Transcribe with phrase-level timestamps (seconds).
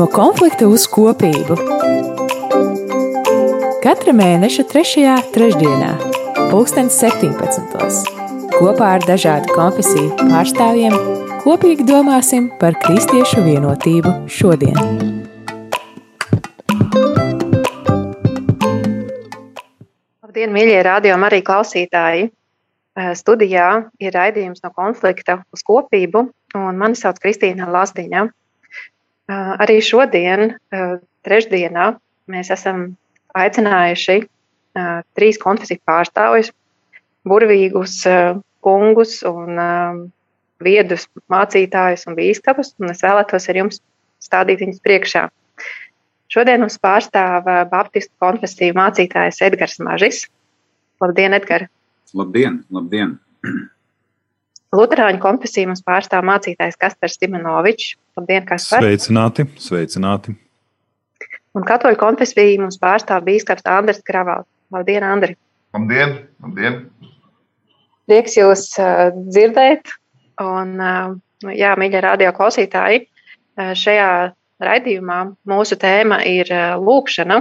[0.00, 1.58] No konflikta uz kopību.
[3.84, 5.02] Katra mēneša 3.
[5.34, 5.90] trešdienā,
[6.48, 7.98] 2017.
[8.54, 10.96] kopā ar dažādu konfesiju pārstāvjiem
[11.42, 14.80] kopīgi domāsim par kristiešu vienotību šodien.
[20.24, 22.30] Labdien, mīļie radio arī klausītāji!
[22.96, 23.68] Eh, studijā
[24.00, 28.30] ir raidījums no konflikta uz kopību, un mani sauc Kristīna Lasdiņa.
[29.30, 30.56] Arī šodien,
[31.26, 31.86] trešdienā,
[32.30, 32.90] mēs esam
[33.38, 34.16] aicinājuši
[35.14, 36.50] trīs konfesiju pārstāvjus,
[37.28, 38.00] burvīgus
[38.64, 39.60] kungus un
[40.60, 43.80] viedus mācītājus un bīskapus, un es vēlētos ar jums
[44.20, 45.26] stādīt viņus priekšā.
[46.30, 50.24] Šodien mums pārstāv Baptistu konfesiju mācītājs Edgars Mažis.
[51.02, 51.70] Labdien, Edgars!
[52.14, 52.64] Labdien!
[52.70, 53.18] labdien.
[54.70, 57.96] Lutāņu konfesiju mums pārstāv mācītājs Kaspars Timonovičs.
[58.18, 58.84] Labdien, Kaspar!
[58.84, 59.46] Sveicināti!
[59.58, 60.36] sveicināti.
[61.58, 64.46] Un katoļu konfesiju mums pārstāv bīskaps Andris Kravals.
[64.70, 65.34] Labdien, Andri!
[65.74, 66.20] Labdien!
[66.44, 66.84] labdien.
[68.06, 69.90] Prieks jūs uh, dzirdēt!
[70.40, 73.02] Un, uh, jā, mīļie radio klausītāji,
[73.58, 74.12] uh, šajā
[74.62, 75.18] raidījumā
[75.50, 77.40] mūsu tēma ir uh, lūkšana.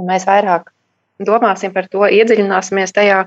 [0.00, 0.72] Un mēs vairāk
[1.22, 3.22] domāsim par to, iedziļināsimies tajā,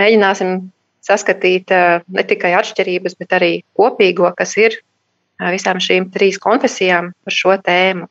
[0.00, 0.58] mēģināsim
[1.04, 7.12] saskatīt eh, ne tikai atšķirības, bet arī kopīgo, kas ir eh, visām šīm trīs konfesijām
[7.24, 8.08] par šo tēmu.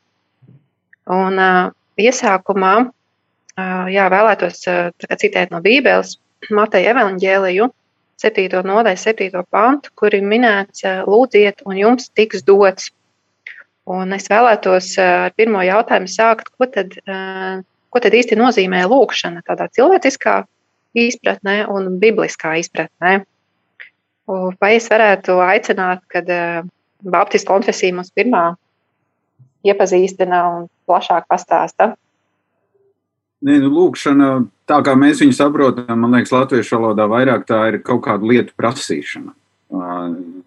[1.18, 1.58] Un eh,
[2.08, 2.76] iesākumā
[3.90, 4.60] jā, vēlētos
[5.18, 6.12] citēt no Bībeles
[6.54, 7.66] Mateja evaņģēliju
[8.22, 8.60] 7.
[8.62, 9.40] nodaļu, 7.
[9.50, 12.92] pantu, kur ir minēts lūdziet un jums tiks dots.
[13.90, 16.94] Un es vēlētos ar pirmo jautājumu sākt, ko tad
[17.90, 20.42] ko tad īsti nozīmē lūkšana tādā cilvēciskā
[20.96, 23.22] izpratnē un bibliskā izpratnē.
[24.28, 26.64] Vai es varētu aicināt, kad eh,
[26.98, 28.50] Baptistu konfesija mums pirmā
[29.64, 31.94] iepazīstina un plašāk pastāsta?
[33.38, 34.30] Nē, nu, lūkšana,
[34.68, 38.56] tā kā mēs viņu saprotam, man liekas, latviešu valodā vairāk tā ir kaut kāda lietu
[38.58, 39.30] prasīšana.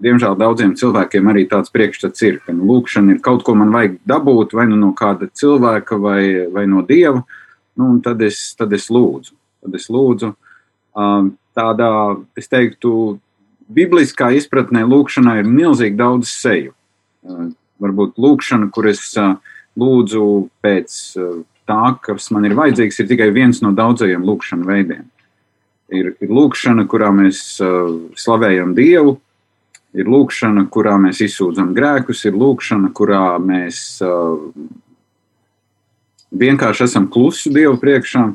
[0.01, 3.99] Diemžēl daudziem cilvēkiem arī tāds priekšstats ir, ka nu, lūkšana ir kaut ko man vajag
[4.09, 7.21] dabūt vai nu no kāda cilvēka vai, vai no dieva,
[7.77, 9.37] nu, un tad es, tad es lūdzu.
[9.61, 10.33] Tad es lūdzu
[11.55, 11.91] tādā,
[12.39, 13.19] es teiktu,
[13.71, 16.73] bibliskā izpratnē lūkšanā ir milzīgi daudz seju.
[17.81, 19.05] Varbūt lūkšana, kur es
[19.79, 20.25] lūdzu
[20.63, 20.97] pēc
[21.69, 25.07] tā, kas man ir vajadzīgs, ir tikai viens no daudzajiem lūkšana veidiem
[25.91, 29.17] ir, ir lūkšana, kurā mēs uh, slavējam Dievu,
[29.97, 34.39] ir lūkšana, kurā mēs izsūdzam grēkus, ir lūkšana, kurā mēs uh,
[36.41, 38.29] vienkārši esam klusi Dievu priekšā,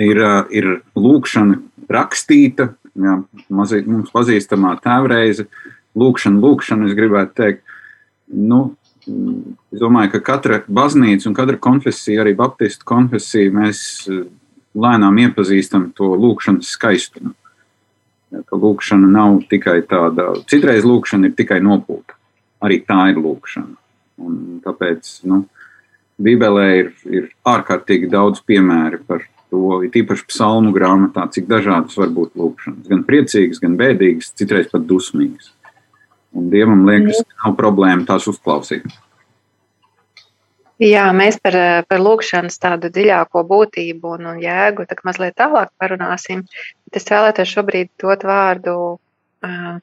[0.00, 0.20] ir,
[0.54, 0.68] ir
[0.98, 1.58] lūkšana
[1.90, 3.16] rakstīta, jā,
[3.52, 5.46] mazīt, mums pazīstamā tēvreize,
[5.98, 7.76] lūkšana, lūkšana, es gribētu teikt,
[8.30, 8.60] nu,
[9.06, 13.82] es domāju, ka katra baznīca un katra konfesija, arī baptistu konfesija, mēs
[14.76, 17.34] lēnām iepazīstam to lūkšanas skaistumu.
[18.46, 22.14] Ka lūkšana nav tikai tāda, citreiz lūkšana ir tikai nopūta.
[22.62, 23.74] Arī tā ir lūkšana.
[24.20, 25.42] Un tāpēc nu,
[26.20, 32.34] Bībelē ir, ir ārkārtīgi daudz piemēru par to, īpaši psalmu grāmatā, cik dažādas var būt
[32.38, 32.88] lūkšanas.
[32.90, 35.52] Gan priecīgas, gan bēdīgas, citreiz pat dusmīgas.
[36.36, 38.86] Un Dievam liekas, ka nav problēma tās uzklausīt.
[40.80, 41.56] Jā, mēs par,
[41.90, 46.46] par lūkšanas tādu dziļāko būtību un, un jēgu tā mazliet tālāk parunāsim.
[46.88, 48.76] Bet es vēlētos šobrīd dot vārdu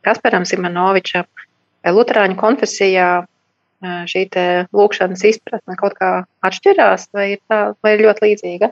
[0.01, 1.27] Kasparam Simonovičam.
[1.85, 3.11] Vai Lutāņu konfesijā
[4.09, 4.23] šī
[4.73, 6.11] lūkšanas izpratne kaut kā
[6.49, 8.71] atšķirās vai ir, tā, vai ir ļoti līdzīga?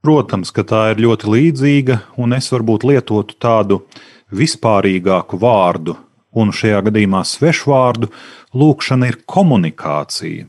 [0.00, 3.82] Protams, ka tā ir ļoti līdzīga, un es varbūt lietotu tādu
[4.32, 5.98] vispārīgāku vārdu,
[6.32, 8.08] un šajā gadījumā svešvārdu.
[8.56, 10.48] Lūkšana ir komunikācija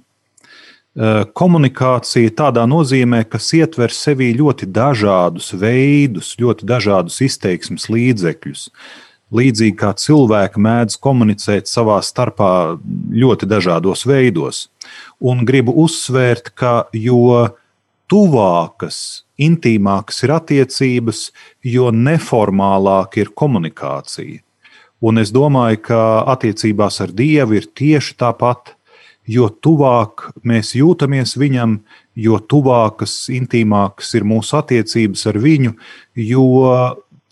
[0.92, 8.66] Eh, komunikācija tādā nozīmē, kas ietver sevī ļoti dažādus veidus, ļoti dažādus izteiksmes līdzekļus.
[9.32, 12.76] Līdzīgi kā cilvēki mēdz komunicēt savā starpā
[13.08, 14.66] ļoti dažādos veidos.
[15.24, 17.48] Un gribu uzsvērt, ka jo
[18.12, 21.24] tuvākas, intīmākas ir attiecības,
[21.66, 24.42] jo neformālāka ir komunikācija.
[25.02, 28.76] Un es domāju, ka attiecībās ar Dievu ir tieši tāpat
[29.32, 31.80] jo tuvāk mēs jūtamies viņam,
[32.18, 35.76] jo tuvākas, intīmākas ir mūsu attiecības ar viņu,
[36.18, 36.46] jo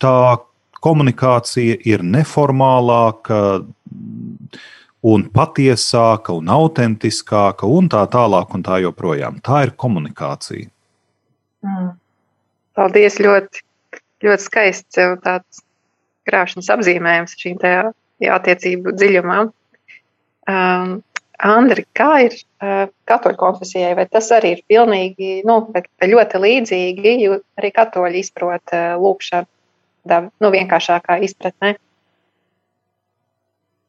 [0.00, 0.40] tā
[0.80, 3.40] komunikācija ir neformālāka
[5.10, 9.40] un patiesāka un autentiskāka un tā tālāk un tā joprojām.
[9.44, 10.68] Tā ir komunikācija.
[11.64, 11.90] Mm.
[12.80, 13.60] Paldies, ļoti,
[14.24, 15.60] ļoti skaists tāds
[16.28, 19.50] krāšņs apzīmējums šīm attiecību dziļumam.
[20.50, 20.98] Um,
[21.40, 23.94] Andri, kā ir uh, katoļu konfesijai?
[23.96, 25.60] Vai tas arī ir pilnīgi nu,
[26.12, 29.48] ļoti līdzīgi, jo arī katoļi izprot uh, lūkšanu
[30.04, 31.74] tādā nu, vienkāršākā izpratnē?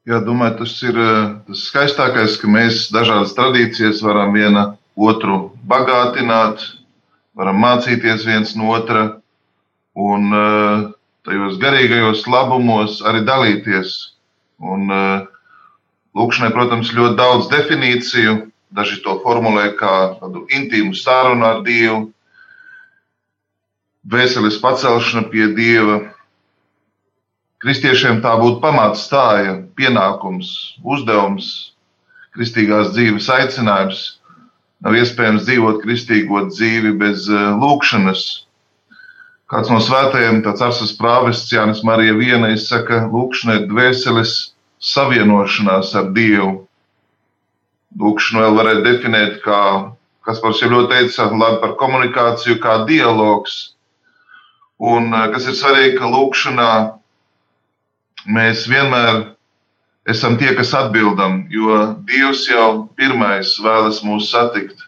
[0.09, 0.97] Jā, domāju, tas ir
[1.47, 6.63] tas skaistākais, ka mēs dažādas tradīcijas varam viena otru bagātināt,
[7.38, 9.04] varam mācīties viens no otra
[9.95, 10.88] un uh,
[11.28, 13.98] tajos garīgajos labumos arī dalīties.
[14.62, 15.28] Un, uh,
[16.12, 18.33] Lūkšanai, protams, ļoti daudz definīciju.
[18.75, 22.06] Daži to formulē kā tādu intīmu sarunu ar Dievu,
[24.07, 25.98] veseles pacelšana pie Dieva.
[27.62, 31.75] Kristiešiem tā būtu pamatstāja, pienākums, uzdevums,
[32.34, 34.01] kristīgās dzīves aicinājums.
[34.81, 38.24] Nav iespējams dzīvot kristīgo dzīvi bez eh, lūkšanas.
[39.51, 44.31] Kāds no svētajiem, tāds arsas prāvests Jānis Marija Viena, izsaka, lūkšana ir dvēseles
[44.81, 46.63] savienošanās ar Dievu.
[48.01, 49.62] Lūkšanu vēl varētu definēt kā,
[50.25, 53.60] kas par sevi ļoti teica, labi par komunikāciju, kā dialogs.
[54.81, 56.72] Un eh, kas ir svarīgi, ka lūkšanā
[58.34, 59.27] mēs vienmēr
[60.09, 61.77] esam tie, kas atbildam, jo
[62.07, 64.88] Dievs jau pirmais vēlas mūs satikt.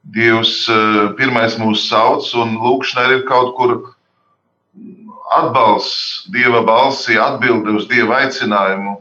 [0.00, 3.76] Dievs eh, pirmais mūs sauc, un lūkšanā ir kaut kur
[5.36, 8.96] atbalsts Dieva balsī, atbilde uz Dieva aicinājumu.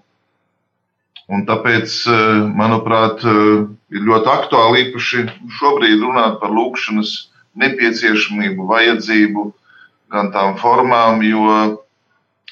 [1.30, 3.64] Un tāpēc, eh, manuprāt, eh,
[3.96, 5.24] ir ļoti aktuāli īpaši
[5.60, 7.16] šobrīd runāt par lūkšanas
[7.60, 9.46] nepieciešamību, vajadzību,
[10.12, 11.80] gan tām formām, jo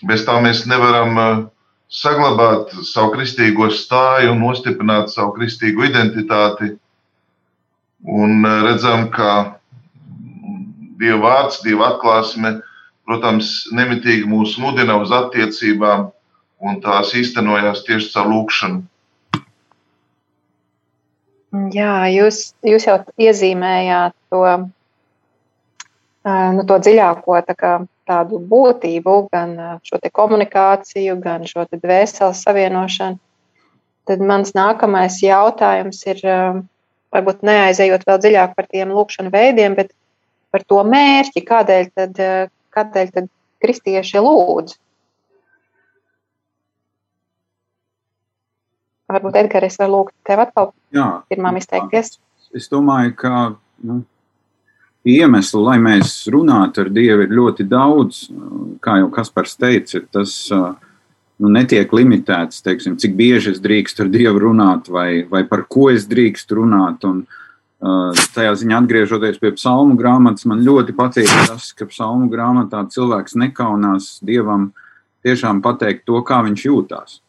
[0.05, 1.49] bez tā mēs nevaram
[1.87, 6.75] saglabāt savu kristīgo stāju un nostiprināt savu kristīgo identitāti.
[8.07, 9.59] Un redzam, ka
[10.97, 12.57] Dieva vārds, Dieva atklāsme,
[13.07, 16.07] protams, nemitīgi mūs mudina uz attiecībām
[16.67, 18.83] un tās īstenojās tieši caur lūkšanu.
[21.73, 24.43] Jā, jūs, jūs jau iezīmējāt to,
[26.27, 27.73] nu, to dziļāko tā kā,
[28.07, 29.53] tādu būtību, gan
[29.85, 33.19] šo komunikāciju, gan šo dvēseles savienošanu.
[34.07, 36.21] Tad mans nākamais jautājums ir,
[37.11, 39.91] varbūt neaizejot vēl dziļāk par tiem lūkšanu veidiem, bet
[40.55, 42.21] par to mērķi, kādēļ tad,
[42.75, 43.31] kādēļ tad
[43.63, 44.77] kristieši lūdz.
[49.07, 52.17] Varbūt, Edgars, es varu lūgt tev atkal Jā, pirmām izteikties.
[52.55, 53.31] Es domāju, ka
[53.87, 54.01] nu,
[55.07, 58.27] iemeslu, lai mēs runātu ar Dievu, ir ļoti daudz.
[58.83, 64.43] Kā jau Kaspars teica, tas nu, netiek limitēts, teiksim, cik bieži es drīkstu ar Dievu
[64.47, 67.07] runāt vai, vai par ko es drīkstu runāt.
[67.07, 67.25] Un,
[67.77, 74.15] Tajā ziņā, atgriežoties pie psalmu grāmatas, man ļoti patīk tas, ka psalmu grāmatā cilvēks nekaunās
[74.25, 74.71] dievam
[75.21, 77.19] tiešām pateikt to, kā viņš jūtās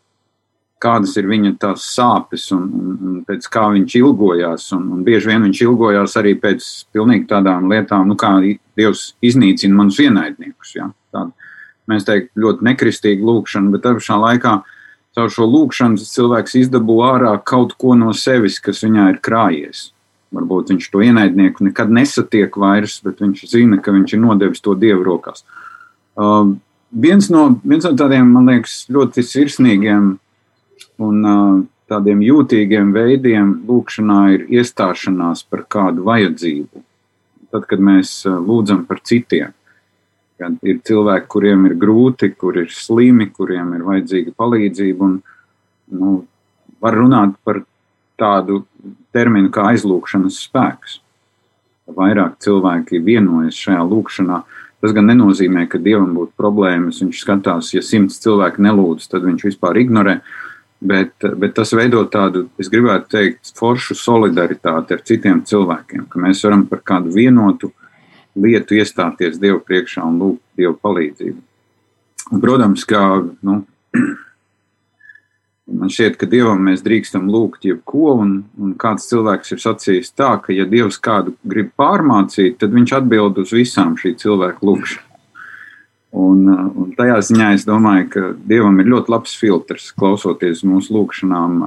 [0.83, 4.69] kādas ir viņa tās sāpes un, un, un pēc kā viņš ilgojās.
[4.77, 8.37] Un, un bieži vien viņš ilgojās arī pēc pilnīgi tādām lietām, nu, kā
[8.79, 10.77] Dievs iznīcina manus ienaidniekus.
[10.77, 10.91] Ja?
[11.15, 11.33] Tāda,
[11.91, 14.55] mēs teiktu, ļoti nekristīga lūkšana, bet tajā pašā laikā
[15.19, 19.89] caur šo lūkšanu cilvēks izdabū ārā kaut ko no sevis, kas viņā ir krājies.
[20.35, 24.77] Varbūt viņš to ienaidnieku nekad nesatiek vairs, bet viņš zina, ka viņš ir nodevis to
[24.79, 25.43] dievu rokās.
[26.19, 26.53] Uh,
[26.93, 30.19] viens, no, viens no tādiem, man liekas, ļoti sirsnīgiem
[31.03, 31.25] Un
[31.89, 36.85] tādiem jūtīgiem veidiem lūkšanā ir iestāšanās par kādu vajadzību.
[37.49, 39.55] Tad, kad mēs lūdzam par citiem,
[40.39, 46.15] kad ir cilvēki, kuriem ir grūti, kur ir slimi, kuriem ir vajadzīga palīdzība, un nu,
[46.83, 47.63] var runāt par
[48.21, 48.63] tādu
[49.15, 50.99] terminu kā aizlūkšanas spēks.
[51.89, 54.43] Vairāk cilvēki vienojas šajā lūkšanā.
[54.79, 57.01] Tas gan nenozīmē, ka dievam būtu problēmas.
[57.03, 60.19] Viņš skatās, ja simts cilvēku nelūdz, tad viņš vispār ignorē.
[60.79, 66.45] Bet, bet tas veido tādu, es gribētu teikt, foršu solidaritāti ar citiem cilvēkiem, ka mēs
[66.47, 67.73] varam par kādu vienotu
[68.39, 71.41] lietu iestāties Dievu priekšā un lūgt Dievu palīdzību.
[72.31, 73.03] Un, protams, ka
[73.43, 73.57] nu,
[75.81, 80.31] man šķiet, ka Dievam mēs drīkstam lūgt jebko, un, un kāds cilvēks ir sacījis tā,
[80.45, 85.08] ka ja Dievs kādu grib pārmācīt, tad viņš atbild uz visām šī cilvēka lūgšanām.
[86.17, 90.95] Un, uh, un tajā ziņā es domāju, ka Dievam ir ļoti labs filtrs, klausoties mūsu
[90.97, 91.59] lūgšanām.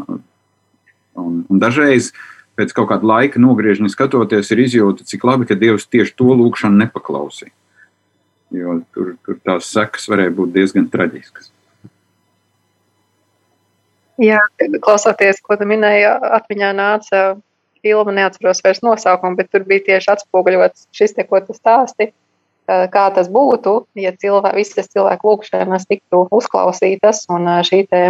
[1.22, 2.10] Un, un dažreiz
[2.58, 6.82] pēc kaut kāda laika nogriežņa skatoties, ir izjūta, cik labi, ka Dievs tieši to lūgšanu
[6.84, 7.54] nepaklausīja.
[8.52, 11.52] Jo tur, tur tās sekas varēja būt diezgan traģiskas.
[14.22, 14.42] Jā,
[14.84, 16.04] klausoties, ko tu minēji,
[16.38, 17.22] atmiņā nāca
[17.82, 22.12] filma, neatceros vairs nosaukumu, bet tur bija tieši atspoguļots šis te, ko tu stāsti
[22.92, 28.04] kā tas būtu, ja cilvē, visas cilvēku lūgšanas tiktu uzklausītas un šī te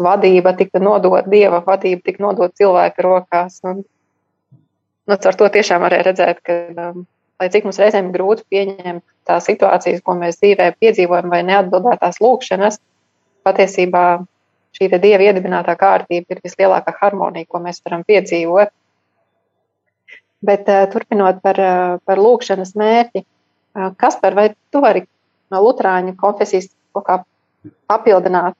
[0.00, 3.60] vadība tika nodota, dieva vadība tika nodota cilvēka rokās.
[3.66, 3.82] Un,
[5.06, 7.06] nu, ar to tiešām varēja redzēt, ka, um,
[7.40, 12.80] lai cik mums reizēm grūti pieņemt tās situācijas, ko mēs dzīvē piedzīvojam, vai neatbildētās lūkšanas,
[13.46, 14.04] patiesībā
[14.76, 18.72] šī dieva iedibinātā kārtība ir vislielākā harmonija, ko mēs varam piedzīvot.
[20.46, 23.39] Bet uh, turpinot par, uh, par lūkšanas mērķi, uh,
[23.74, 25.04] kas par vai tu vari
[25.50, 27.18] no Lutāņu konfesijas kaut kā
[27.90, 28.56] papildināt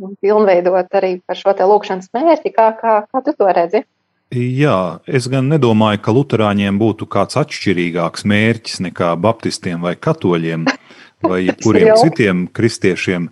[0.00, 3.84] un pilnveidot arī par šo te lūkšanas mērķi, kā, kā, kā tu to redzi?
[4.30, 10.68] Jā, es gan nedomāju, ka Lutāņiem būtu kāds atšķirīgāks mērķis nekā Baptistiem vai Katoļiem
[11.30, 13.26] vai kuriem citiem kristiešiem.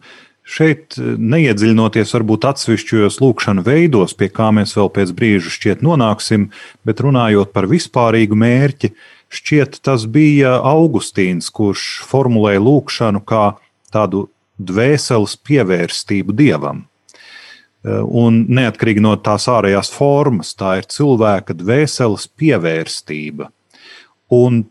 [0.48, 6.48] Šeit neiedziļinoties varbūt atsevišķos lūkšanu veidos, pie kā mēs vēl pēc brīža šķiet nonāksim,
[6.88, 8.90] bet runājot par vispārīgu mērķi,
[9.32, 13.44] šķiet tas bija Augustīns, kurš formulēja lūkšanu kā
[13.92, 14.26] tādu
[14.58, 16.86] dvēseles pievērstību dievam.
[17.88, 23.52] Un neatkarīgi no tās ārējās formas, tā ir cilvēka dvēseles pievērstība.
[24.34, 24.64] Un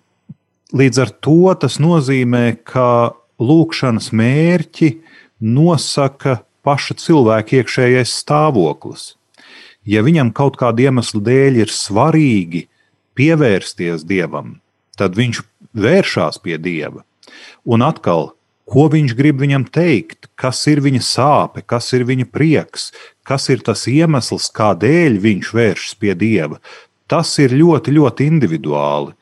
[0.75, 4.91] līdz ar to tas nozīmē, ka lūkšanas mērķi
[5.39, 9.13] nosaka paša cilvēka iekšējais stāvoklis.
[9.87, 12.65] Ja viņam kaut kāda iemesla dēļ ir svarīgi
[13.17, 14.57] pievērsties dievam,
[14.97, 15.43] tad viņš
[15.77, 17.03] vēršas pie dieva.
[17.67, 18.31] Un atkal,
[18.67, 22.91] ko viņš grib viņam teikt, kas ir viņa sāpe, kas ir viņa prieks,
[23.27, 26.59] kas ir tas iemesls, kādēļ viņš vēršas pie dieva.
[27.07, 29.13] Tas ir ļoti, ļoti individuāli.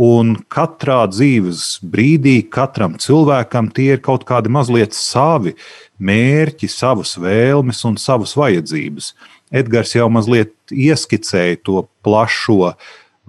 [0.00, 5.54] Un katrā dzīves brīdī, katram cilvēkam tie ir kaut kādi mazliet savi
[5.98, 9.14] mērķi, savas vēlmes un savas vajadzības.
[9.50, 12.74] Edgars jau mazliet ieskicēja to plašo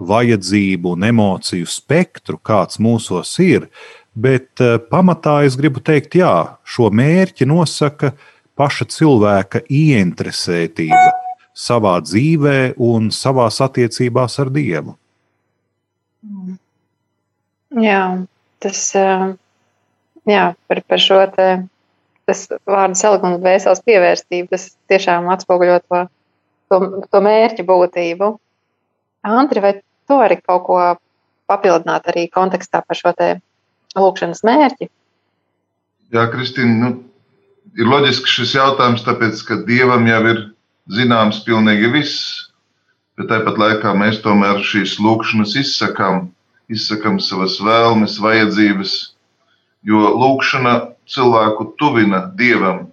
[0.08, 3.68] vajadzību un emociju spektru, kāds mūsos ir.
[4.12, 8.12] Bet eh, pamatā es gribu teikt, jā, šo mērķi nosaka
[8.58, 11.06] paša cilvēka ieinteresētība
[11.56, 14.96] savā dzīvē un savās attiecībās ar Dievu.
[17.80, 18.02] Jā,
[18.60, 19.28] tas eh,
[20.28, 21.48] jā, par, par šo te,
[22.28, 26.02] tas vārdu salikuma vēsels pievērstību, tas tiešām atspoguļo to,
[26.68, 28.34] to, to mērķu būtību.
[29.22, 29.72] Antri, vai
[30.12, 30.80] tu arī kaut ko
[31.48, 33.32] papildināt arī kontekstā par šo te
[33.96, 34.90] lūkšanas mērķi?
[36.12, 36.90] Jā, Kristīna, nu,
[37.80, 40.42] ir loģiski šis jautājums, tāpēc, ka Dievam jau ir
[40.92, 42.20] zināms pilnīgi viss,
[43.16, 46.26] bet tāpat laikā mēs tomēr šīs lūkšanas izsakām,
[46.72, 48.96] izsakām savas vēlmes, vajadzības,
[49.88, 50.74] jo lūkšana
[51.08, 52.90] cilvēku tuvina Dievam.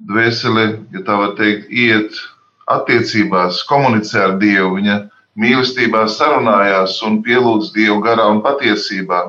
[0.00, 2.14] Dvēsele, ja tā var teikt, iet
[2.70, 5.00] attiecībās, komunicē ar Dievu, viņa
[5.40, 9.20] mīlestībā sarunājās un pielūdz Dievu garā un patiesībā.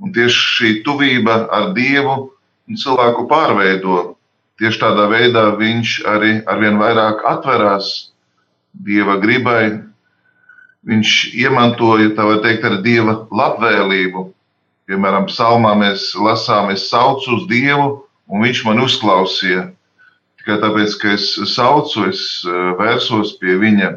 [0.00, 2.16] Un tieši šī tuvība ar Dievu
[2.74, 4.16] cilvēku pārveido.
[4.56, 8.10] Tieši tādā veidā viņš arī arvien vairāk atverās
[8.72, 9.82] Dieva gribai.
[10.86, 14.30] Viņš iemantoja, tā var teikt, ar Dieva labvēlību.
[14.86, 19.64] Piemēram, psalmā mēs lasām, es saucu uz Dievu, un viņš man uzklausīja.
[20.38, 23.96] Tikai tāpēc, ka es saucu, es eh, vērsos pie viņa.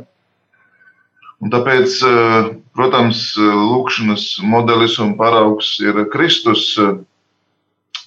[1.39, 6.75] Un tāpēc, eh, protams, lūkšanas modelis un paraugs ir Kristus.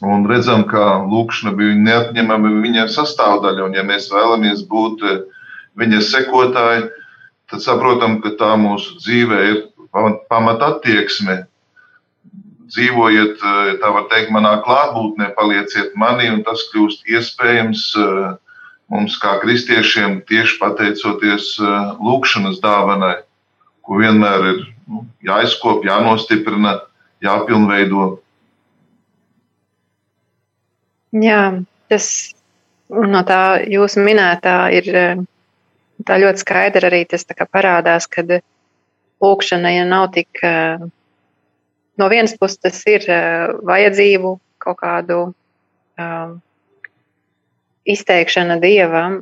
[0.02, 3.68] Un redzam, ka lūkšana bija neatņemama viņa sastāvdaļa.
[3.68, 5.04] Un, ja mēs vēlamies būt
[5.78, 6.90] viņa sekotāji,
[7.48, 9.58] tad saprotam, ka tā mūsu dzīvē ir
[10.28, 11.46] pamata attieksme.
[12.72, 13.38] Dzīvojiet,
[13.80, 17.84] tā var teikt, manā klātbūtnē, palieciet manī, un tas kļūst iespējams
[18.92, 23.16] mums, kā kristiešiem, tieši pateicoties uh, lūkšanas dāvanai,
[23.82, 26.76] ko vienmēr ir nu, jāizkop, jānostiprina,
[27.24, 28.06] jāpilnveido.
[31.12, 31.42] Jā,
[31.92, 32.06] tas
[32.88, 34.88] no tā jūsu minētā ir
[36.06, 38.24] tā ļoti skaidri arī tas parādās, ka
[39.22, 40.40] lūkšana ja nav tik.
[42.00, 43.04] No vienas puses tas ir
[43.68, 45.18] vajadzību kaut kādu
[47.88, 49.20] izteikšana dievam,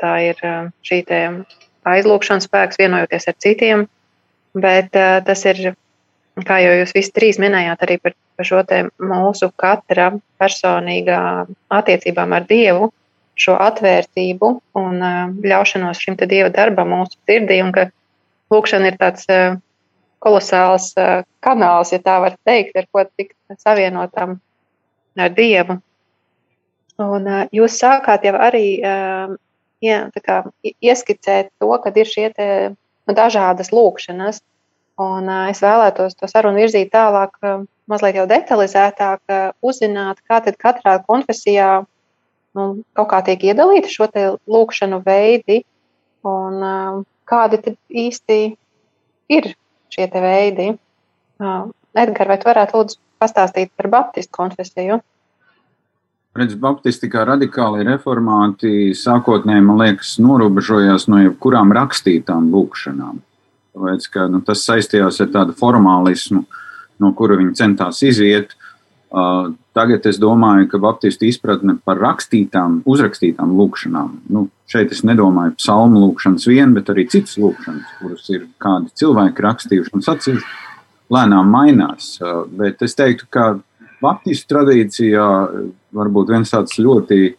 [0.00, 0.40] tā ir
[0.86, 1.00] šī
[1.86, 3.86] aizlūgšanas spēks, vienojoties ar citiem,
[4.56, 5.74] bet tas ir,
[6.46, 8.62] kā jau jūs visi trīs minējāt, arī par, par šo
[8.98, 11.20] mūsu katra personīgā
[11.72, 12.90] attiecībām ar Dievu,
[13.36, 15.06] šo atvērtību un
[15.44, 17.88] ļaušanos šim Dieva darbam mūsu sirdī, un ka
[18.52, 19.28] lūkšana ir tāds
[20.24, 20.94] kolosāls
[21.44, 24.38] kanāls, ja tā var teikt, ar ko tikt savienotam
[25.16, 25.78] ar Dievu.
[27.02, 29.34] Un, uh, jūs sākāt jau arī uh,
[29.84, 32.48] ja, kā, ieskicēt to, ka ir šie te,
[33.06, 34.40] nu, dažādas lūkšanas.
[34.96, 40.40] Un, uh, es vēlētos to sarunu virzīt tālāk, uh, mazliet jau detalizētāk, uh, uzzināt, kā
[40.44, 41.84] tad katrā konfesijā
[42.56, 44.08] nu, kaut kā tiek iedalīti šo
[44.48, 45.62] lūkšanu veidi,
[46.26, 48.38] un uh, kādi tad īsti
[49.36, 49.52] ir
[49.92, 50.72] šie veidi.
[51.36, 55.00] Uh, Edgars, vai tu varētu lūdzu pastāstīt par Baptistu konfesiju?
[56.36, 63.22] Redz, Baptisti kā radikāli reformāti sākotnēji, man liekas, norobežojās no jebkurām rakstītām lūkšanām.
[63.76, 66.42] Tāpēc, ka, nu, tas saistījās ar tādu formālismu,
[67.00, 68.52] no kura viņi centās iziet.
[69.16, 75.54] Uh, tagad es domāju, ka Baptistu izpratne par rakstītām, uzrakstītām lūkšanām, nu, šeit es nedomāju
[75.60, 80.50] psalmu lūkšanas vien, bet arī citas lūkšanas, kuras ir kādi cilvēki rakstījuši un sacījuši,
[81.16, 82.16] lēnām mainās.
[82.20, 83.54] Uh, bet es teiktu, ka
[84.06, 85.26] Baptistu tradīcijā
[85.96, 87.34] varbūt viens tāds ļoti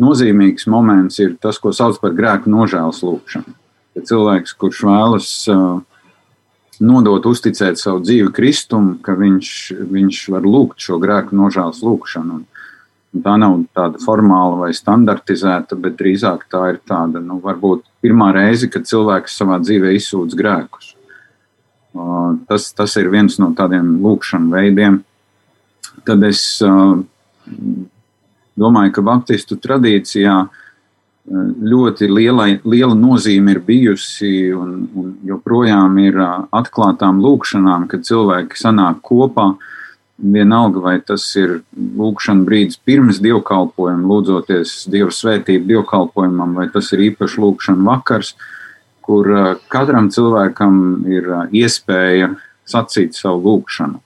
[0.00, 3.56] nozīmīgs moments ir tas, ko sauc par grēku nožēlas lūkšanu.
[3.96, 5.80] Ja cilvēks, kurš vēlas uh,
[6.80, 9.50] nodot, uzticēt savu dzīvi Kristum, ka viņš,
[9.90, 12.40] viņš var lūgt šo grēku nožēlas lūkšanu.
[13.10, 18.30] Un tā nav tāda formāla vai standartizēta, bet drīzāk tā ir tāda, nu, varbūt pirmā
[18.36, 20.94] reize, kad cilvēks savā dzīvē izsūdz grēkus.
[22.46, 25.00] Tas, tas ir viens no tādiem lūkšanu veidiem.
[26.08, 27.00] Tad es uh,
[28.60, 36.20] domāju, ka Baptistu tradīcijā eh, ļoti liela, liela nozīme ir bijusi un, un joprojām ir
[36.20, 39.52] eh, atklātām lūkšanām, kad cilvēki sanāk kopā.
[40.20, 47.06] Vienalga, vai tas ir lūkšana brīdis pirms dievkalpojuma, lūdzoties Dieva svētību dievkalpojumam, vai tas ir
[47.06, 48.34] īpaši lūkšana vakars,
[49.00, 49.30] kur
[49.72, 50.76] katram cilvēkam
[51.08, 52.34] ir iespēja
[52.68, 54.02] sacīt savu lūkšanu.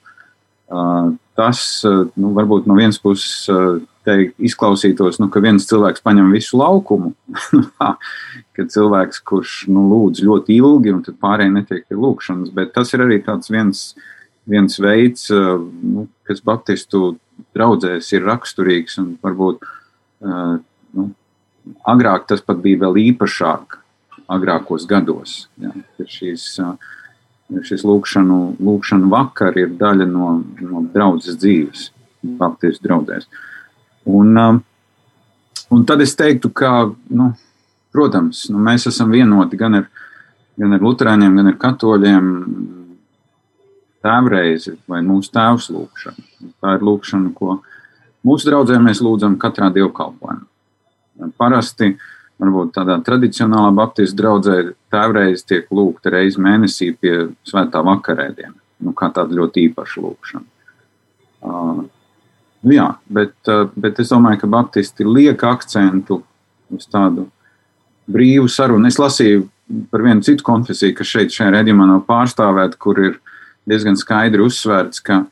[1.35, 3.49] Tas nu, varbūt no vienas puses
[4.07, 7.15] teikt, izklausītos, nu, ka viens cilvēks paņem visu laukumu,
[8.55, 12.93] ka cilvēks, kurš nu, lūdz ļoti ilgi, un tad pārējie netiek pie lūkšanas, bet tas
[12.95, 13.85] ir arī viens,
[14.51, 17.17] viens veids, uh, nu, kas Baptistu
[17.57, 19.65] draudzēs ir raksturīgs, varbūt
[20.25, 21.09] nu,
[21.91, 23.79] agrāk tas pat bija vēl īpašāk,
[24.35, 25.49] agrākos gados.
[25.61, 25.73] Ja,
[26.09, 26.77] šīs, uh,
[27.63, 31.91] šis lūkšanu, lūkšanu vakar ir daļa no, no draudzes dzīves,
[32.25, 33.27] Baptistu draudzēs.
[33.29, 33.43] Uh,
[34.05, 34.65] Un, um,
[35.69, 36.71] un tad es teiktu, ka,
[37.17, 37.31] nu,
[37.95, 39.87] protams, nu, mēs esam vienoti gan ar,
[40.61, 42.33] gan ar luterāņiem, gan ar katoļiem.
[44.05, 46.27] Tēvreizi vai mūsu tēvs lūgšana.
[46.61, 47.63] Tā ir lūgšana, ko
[48.29, 51.31] mūsu draugiem mēs lūdzam katrā dievkalpojumā.
[51.41, 51.95] Parasti,
[52.45, 54.59] varbūt tādā tradicionālā baptistu draudzē,
[54.93, 57.15] tēvreiz tiek lūgta reizi mēnesī pie
[57.49, 58.55] svētā vakarēdiena.
[58.85, 60.47] Nu, kā tāda ļoti īpaša lūkšana.
[61.45, 61.85] Uh,
[62.73, 66.23] jā, bet, eh, bet es domāju, ka Baptisti liek akcentu
[66.73, 67.29] uz tādu
[68.11, 68.89] brīvu sarunu.
[68.89, 69.49] Es lasīju
[69.91, 73.21] par vienu citu konfesiju, kas šeit šajā redzējumā nav pārstāvēta, kur ir
[73.69, 75.25] diezgan skaidri uzsvērts, ka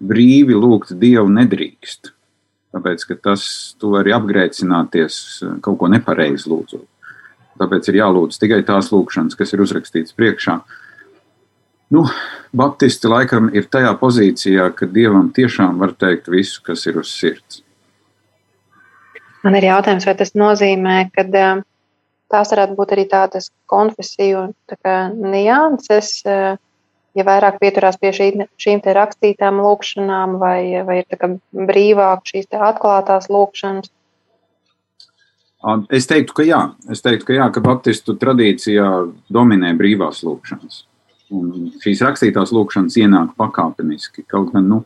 [0.00, 2.14] brīvi lūgt Dievu nedrīkst.
[2.70, 3.44] Tāpēc, ka tas
[3.80, 6.86] tu vari apgrēcināties eh, kaut ko nepareizi lūdzot.
[7.60, 10.60] Tāpēc ir jālūdz tikai tās lūkšanas, kas ir uzrakstītas priekšā.
[10.60, 10.78] Uh,
[11.90, 12.04] Nu,
[12.54, 17.64] Baptisti laikam ir tajā pozīcijā, ka dievam tiešām var teikt visu, kas ir uz sirds.
[19.42, 21.62] Man ir jautājums, vai tas nozīmē, ka eh,
[22.30, 26.54] tās varētu būt arī tādas konfesiju tā nianses, eh,
[27.18, 28.28] ja vairāk pieturās pie šī,
[28.60, 31.38] šīm te rakstītām lūkšanām, vai, vai ir
[31.70, 33.90] brīvāk šīs atklātās lūkšanas?
[35.92, 36.60] Es teiktu, ka jā.
[36.88, 38.86] Es teiktu, ka jā, ka Baptistu tradīcijā
[39.32, 40.84] dominē brīvās lūkšanas.
[41.36, 44.24] Un šīs rakstītās lūkšanas ienāk pakāpeniski.
[44.30, 44.80] Kaut gan, nu,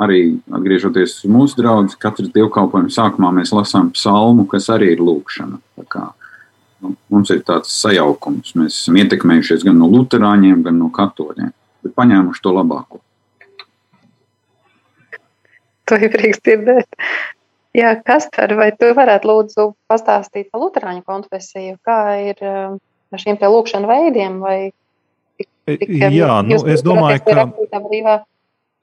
[0.00, 5.58] arī atgriežoties mūsu draugu, katrs dievkalpojums sākumā mēs lasām psalmu, kas arī ir lūkšana.
[5.90, 6.25] Kā, nu,
[7.12, 8.54] mums ir tāds sajaukums.
[8.58, 11.52] Mēs esam ietekmējušies gan no luterāņiem, gan no katoļiem,
[11.86, 13.02] bet paņēmuši to labāko.
[15.86, 16.88] To ir prieks dzirdēt.
[17.76, 21.76] Jā, Kaspar, vai tu varētu lūdzu pastāstīt par luterāņu konfesiju?
[21.84, 22.78] Kā ir um,
[23.12, 24.40] ar šiem te lūkšanu veidiem?
[24.42, 24.58] Vai
[25.66, 27.44] Jā, nu, es domāju, ka.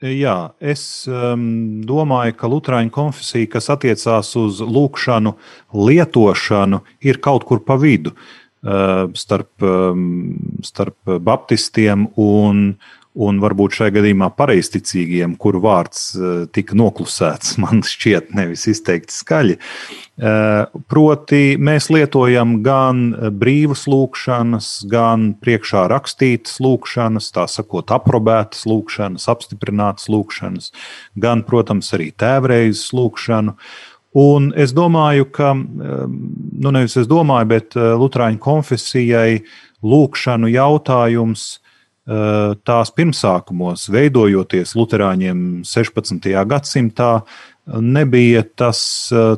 [0.03, 5.31] Jā, es um, domāju, ka Lutāņu konfesija, kas attiecās uz lūkšanu,
[5.79, 10.35] lietošanu, ir kaut kur pa vidu uh, starp, um,
[10.67, 12.65] starp baptistiem un,
[13.13, 19.57] un varbūt šajā gadījumā pareizticīgiem, kuru vārds eh, tika noklusēts, man šķiet, nevis izteikti skaļi.
[19.59, 23.05] Eh, proti, mēs lietojam gan
[23.37, 30.71] brīvas lūkšanas, gan priekšā rakstītas lūkšanas, tā sakot, aprobētas lūkšanas, apstiprinātas lūkšanas,
[31.21, 33.57] gan, protams, arī tēvreizes lūkšanu.
[34.21, 36.05] Un es domāju, ka, eh,
[36.65, 39.43] nu nevis es domāju, bet Lutāņu konfesijai
[39.83, 41.62] lūkšanu jautājums
[42.03, 46.29] tās pirmsākumos, veidojoties Lutāņiem 16.
[46.49, 47.11] gadsimtā,
[47.79, 48.81] nebija tas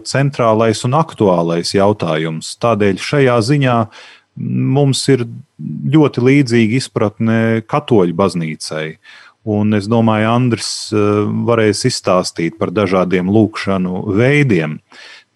[0.10, 2.56] centrālais un aktuālais jautājums.
[2.58, 3.78] Tādēļ šajā ziņā
[4.36, 5.28] mums ir
[5.94, 7.38] ļoti līdzīga izpratne
[7.70, 8.88] katoļu baznīcai.
[9.46, 10.90] Un es domāju, Andris
[11.46, 14.80] varēs izstāstīt par dažādiem lūkšanu veidiem.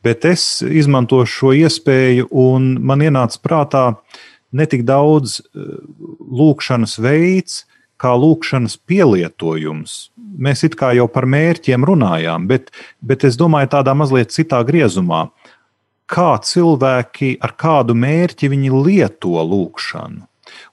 [0.01, 4.08] Bet es izmantošu šo iespēju, un man ienāca prātā ne
[4.69, 7.63] tik daudz lūkšanas veids,
[7.99, 9.97] kā lūkšanas pielietojums.
[10.39, 12.71] Mēs it kā jau par mērķiem runājām, bet,
[13.03, 15.27] bet es domāju, tādā mazliet citā griezumā.
[16.09, 20.25] Kā cilvēki ar kādu mērķi viņi lieto lūkšanu?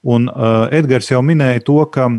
[0.07, 2.09] Un uh, Edgars jau minēja to, ka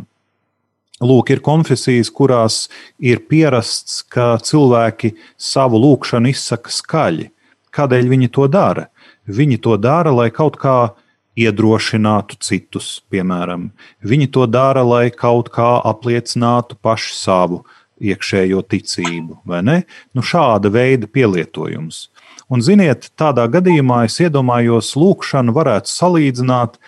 [0.98, 2.64] Lūk, ir konfesijas, kurās
[2.98, 7.28] ir pierasts, ka cilvēki savu lūgšanu izsaka skaļi.
[7.70, 8.88] Kādēļ viņi to dara?
[9.30, 10.96] Viņi to dara, lai kaut kā
[11.38, 13.70] iedrošinātu citus, piemēram.
[14.04, 17.64] Viņi to dara, lai kaut kā apliecinātu pašu savu
[17.98, 19.80] iekšējo ticību, vai ne?
[20.14, 22.06] Nu, šāda veida pielietojums.
[22.48, 26.78] Un, ziniet, tādā gadījumā es iedomājos, lūkšanu varētu salīdzināt.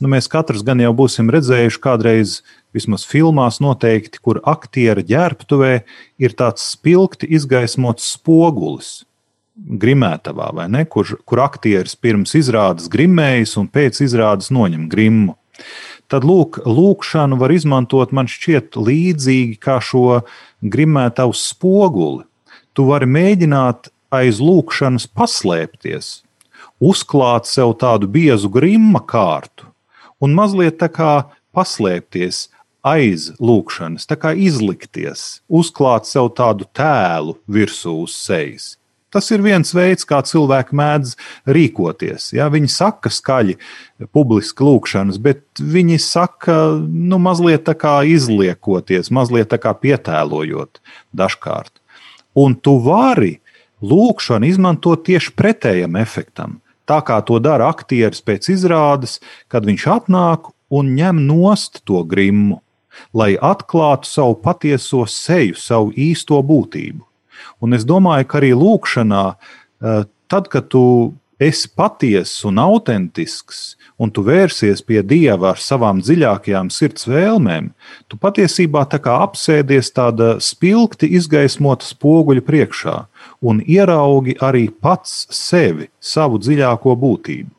[0.00, 2.38] Nu, mēs katrs gan jau būsim redzējuši kādreiz,
[2.72, 5.74] vismaz filmās noteikti, kur aktiera ģērbtuvē
[6.22, 9.00] ir tāds spilgti izgaismots spogulis
[9.80, 10.84] grimētavā, vai ne?
[10.88, 15.36] Kur, kur aktieris pirms izrādes grimējas un pēc izrādes noņem grimmu.
[16.10, 20.22] Tad lūk, lūkšanu var izmantot man šķiet līdzīgi kā šo
[20.60, 22.24] grimētavu spoguli.
[22.74, 26.22] Tu vari mēģināt aiz lūkšanas paslēpties,
[26.82, 29.68] uzklāt sev tādu biezu grimma kārtu
[30.20, 31.12] un mazliet tā kā
[31.56, 32.48] paslēpties
[32.86, 38.74] aiz lūkšanas, tā kā izlikties, uzklāt sev tādu tēlu virsū uz sejas.
[39.10, 41.16] Tas ir viens veids, kā cilvēki mēdz
[41.50, 42.28] rīkoties.
[42.36, 42.46] Ja?
[42.52, 43.56] Viņi saka skaļi,
[44.14, 50.78] publiski lūkšanas, bet viņi saka, nu, mazliet tā kā izliekoties, mazliet tā kā pietēlojot
[51.10, 51.74] dažkārt.
[52.38, 53.40] Un tu vari
[53.82, 56.60] lūkšanu izmantot tieši pretējam efektam.
[56.86, 59.18] Tā kā to dara aktieris pēc izrādes,
[59.50, 62.62] kad viņš atnāk un ņem nost to grimmu,
[63.14, 67.09] lai atklātu savu patieso seju, savu īsto būtību.
[67.60, 74.10] Un es domāju, ka arī lūkšanā, eh, tad, kad tu esi patiess un autentisks, un
[74.12, 77.70] tu vērsies pie Dieva ar savām dziļākajām sirds vēlmēm,
[78.08, 82.96] tu patiesībā tā kā apsēdies tāda spilgti izgaismota spoguļa priekšā
[83.40, 87.50] un ieraugi arī pats sevi, savu dziļāko būtību.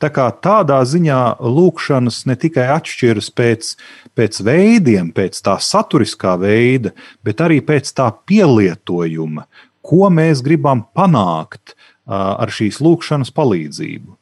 [0.00, 3.74] Tā kā tādā ziņā lūkšanas ne tikai atšķiras pēc,
[4.18, 6.94] pēc veidiem, pēc tā saturiskā veida,
[7.26, 9.46] bet arī pēc tā pielietojuma,
[9.80, 11.76] ko mēs gribam panākt
[12.10, 14.16] ar šīs lūkšanas palīdzību.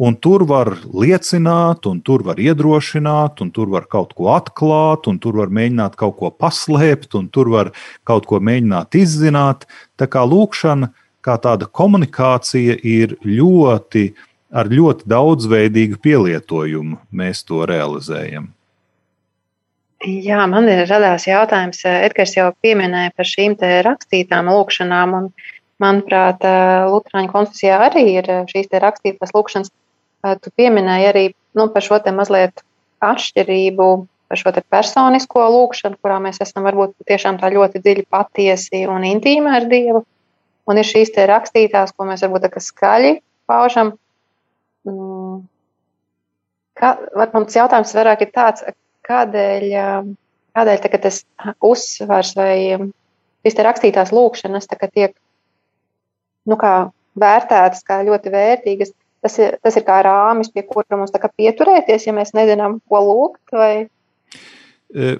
[0.00, 5.18] Un tur var liecināt, un tur var iedrošināt, un tur var kaut ko atklāt, un
[5.20, 7.72] tur var mēģināt kaut ko paslēpt, un tur var
[8.08, 9.66] kaut ko mēģināt izzināt.
[10.00, 14.06] Tā kā lūkšana, kā tāda komunikācija, ir ļoti
[14.50, 18.50] ar ļoti daudzveidīgu pielietojumu mēs to realizējam.
[20.00, 21.82] Jā, man ir radās jautājums.
[21.84, 25.26] Edgars jau pieminēja par šīm rakstītām lūkšanām, un,
[25.80, 26.44] manuprāt,
[26.92, 29.72] Lutāņu konfesijā arī ir šīs rakstītās lūkšanas.
[30.44, 31.24] Tu pieminēji arī
[31.56, 32.64] nu, par šo mazliet
[33.04, 33.88] atšķirību,
[34.28, 39.52] par šo personisko lūkšanu, kurā mēs esam varbūt tiešām tā ļoti dziļi patiesi un intīmi
[39.52, 40.04] ar Dievu.
[40.68, 43.96] Un ir šīs rakstītās, ko mēs varbūt tā skaļi paužam.
[46.80, 48.64] Kā, varbūt jautājums vairāk ir tāds,
[49.06, 49.66] kādēļ,
[50.56, 51.20] kādēļ tagad tas
[51.64, 52.54] uzsvars vai
[53.44, 55.14] šīs rakstītās lūkšanas tiek
[56.48, 56.90] nu, kā,
[57.20, 58.94] vērtētas kā ļoti vērtīgas.
[59.20, 63.52] Tas ir, tas ir kā rāmis, pie kura mums pieturēties, ja mēs nezinām, ko lūgt.
[63.52, 63.90] Vai...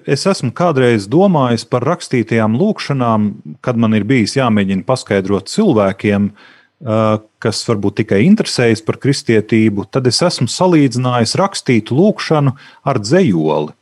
[0.09, 3.27] Es esmu kādreiz domājis par rakstītajām lūkšanām,
[3.61, 10.07] kad man ir bijis jāmēģina paskaidrot cilvēkiem, uh, kas varbūt tikai interesējas par kristietību, tad
[10.09, 12.55] es esmu salīdzinājis rakstītu lūkšanu
[12.87, 13.75] ar dzējoli.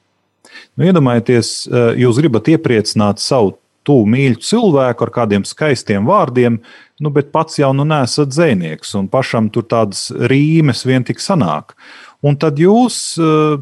[0.76, 3.56] Nu, iedomājieties, jūs gribat iepriecināt savu
[3.88, 6.60] tuvu mīļu cilvēku ar kādiem skaistiem vārdiem,
[7.00, 11.78] nu, bet pats jau nu nesat dzēnieks, un pašam tur tādas rīmes vien tik sanāk.
[12.20, 13.16] Un tad jūs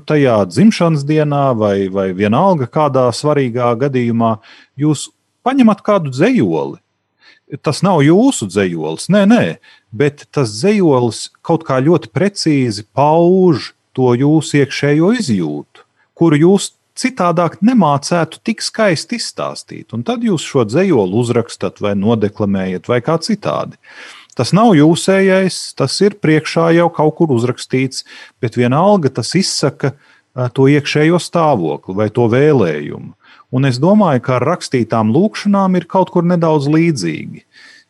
[0.09, 4.39] tajā dzimšanas dienā, vai, vai vienalga kādā svarīgā gadījumā,
[4.81, 5.11] jūs
[5.45, 6.81] paņemat kādu dzējoli
[7.63, 9.43] tas nav jūsu dzējolis, nē, nē,
[9.95, 15.85] bet tas dzējolis kaut kā ļoti precīzi pauž to jūsu iekšējo izjūtu,
[16.17, 19.93] kuru jūs citādāk nemācētu tik skaisti izstāstīt.
[19.93, 23.77] Un tad jūs šo dzējoli uzrakstat vai nodeklamējat vai kā citādi.
[24.37, 28.03] Tas nav jūsējais, tas ir priekšā jau kaut kur uzrakstīts,
[28.41, 29.95] bet vienalga tas izsaka
[30.53, 33.15] to iekšējo stāvokli vai to vēlējumu.
[33.55, 37.45] Un es domāju, ka ar rakstītām lūkšanām ir kaut kur nedaudz līdzīgi.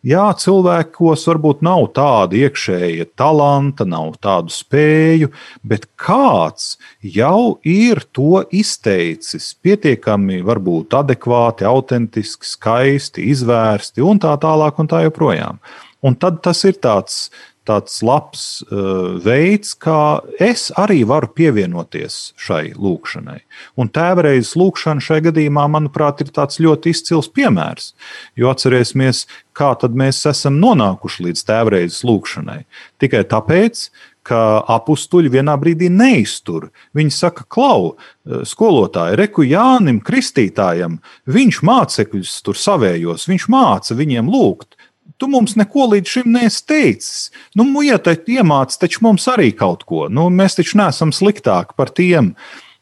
[0.05, 5.31] Jā, cilvēkos varbūt nav tāda iekšēja talanta, nav tādu spēju,
[5.65, 14.77] bet kāds jau ir to izteicis pietiekami, varbūt adekvāti, autentiski, skaisti, izvērsti un tā tālāk
[14.79, 15.57] un tā joprojām.
[16.05, 17.31] Un tad tas ir tāds
[17.67, 23.39] tāds labs uh, veids, kā es arī varu pievienoties šai lūkšanai.
[23.80, 27.91] Un tēvreizes lūkšana šajā gadījumā, manuprāt, ir tāds ļoti izcils piemērs.
[28.39, 29.25] Jo atcerēsimies,
[29.58, 32.62] kā mēs esam nonākuši līdz tēvreizes lūkšanai.
[33.01, 33.89] Tikai tāpēc,
[34.27, 34.39] ka
[34.75, 36.69] apstuļi vienā brīdī neiztur.
[36.97, 44.32] Viņi saka, klau, uh, skolotāji, reku Jānim, Kristītājam, viņš mācekļus tur savējos, viņš māca viņiem
[44.32, 44.76] lūgt
[45.17, 47.27] tu mums neko līdz šim neesi teicis.
[47.58, 50.06] Nu, muiet, iemāc taču mums arī kaut ko.
[50.10, 52.34] Nu, mēs taču neesam sliktāki par tiem.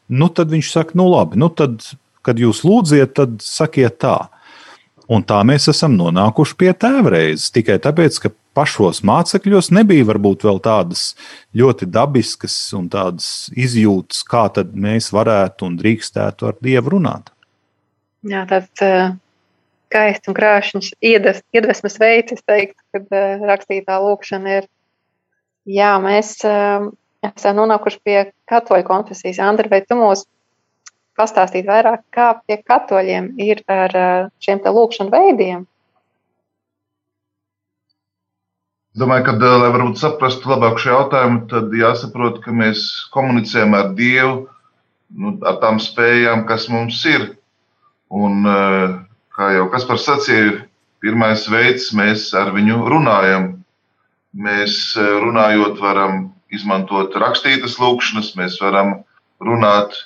[0.06, 1.82] Nu, tad viņš saka, nu labi, nu tad,
[2.26, 4.18] kad jūs lūdziet, tad sakiet tā.
[5.06, 7.52] Un tā mēs esam nonākuši pie tēvreizes.
[7.54, 11.10] Tikai tāpēc, ka pašos mācekļos nebija varbūt vēl tādas
[11.56, 17.30] ļoti dabiskas un tādas izjūtas, kā mēs varētu un drīkstētu ar Dievu runāt.
[18.26, 18.72] Jā, tāds
[19.86, 24.70] skaists un krāšņs iedes, iedvesmas veids, es teiktu, kad uh, rakstītā lūkšana ir.
[25.66, 26.88] Jā, mēs uh,
[27.26, 28.18] esam nonākuši pie
[28.50, 29.40] katoļu konfesijas.
[29.42, 30.26] Andri, vai tu mūs
[31.16, 35.64] pastāstīt vairāk, kā pie katoļiem ir ar uh, šiem te lūkšanu veidiem?
[38.96, 44.46] Domāju, ka, lai varbūt saprastu labāk šo jautājumu, tad jāsaprot, ka mēs komunicējam ar Dievu,
[45.12, 47.34] nu, ar tām spējām, kas mums ir.
[48.08, 48.94] Un, uh,
[49.36, 50.64] kā jau Kaspars sacīja,
[51.04, 53.50] pirmais veids, mēs ar viņu runājam.
[54.36, 59.00] Mēs e, runājot, varam izmantot rakstītas lūkšanas, mēs varam
[59.44, 59.96] runāt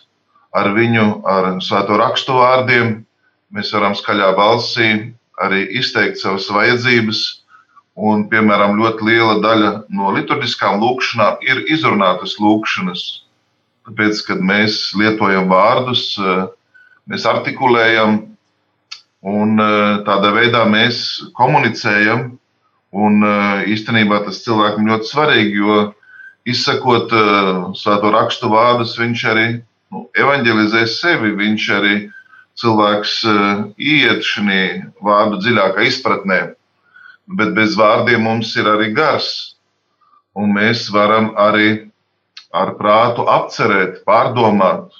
[0.54, 3.00] ar viņu ar svēto rakstu vārdiem,
[3.54, 4.90] mēs varam skaļā balsī
[5.40, 7.22] arī izteikt savas vajadzības.
[8.00, 13.02] Un, piemēram, ļoti liela daļa no liturģiskām lūkšanām ir izrunātas lūkšanas.
[13.88, 16.36] Tāpēc, kad mēs lietojam vārdus, e,
[17.10, 18.30] mēs artikulējam,
[19.20, 22.38] Un eh, tādā veidā mēs komunicējam.
[22.90, 25.80] Un eh, īstenībā tas cilvēkam ļoti svarīgi, jo
[26.48, 29.46] izsakot eh, svēto rakstu vārdus, viņš arī
[29.92, 31.34] nu, evanģelizē sevi.
[31.36, 31.94] Viņš arī
[32.60, 33.12] cilvēks
[33.80, 34.64] iet šajā
[35.04, 36.40] vārdu dziļākā izpratnē.
[37.30, 39.56] Bet bez vārdiem mums ir arī gars.
[40.36, 41.92] Un mēs varam arī
[42.52, 44.90] ar prātu apcerēt, pārdomāt.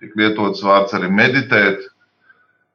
[0.00, 1.84] Tik lietots vārds arī meditēt,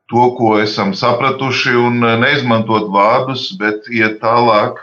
[0.10, 4.82] to, ko esam sapratuši, un neizmantot vārdus, bet iet tālāk,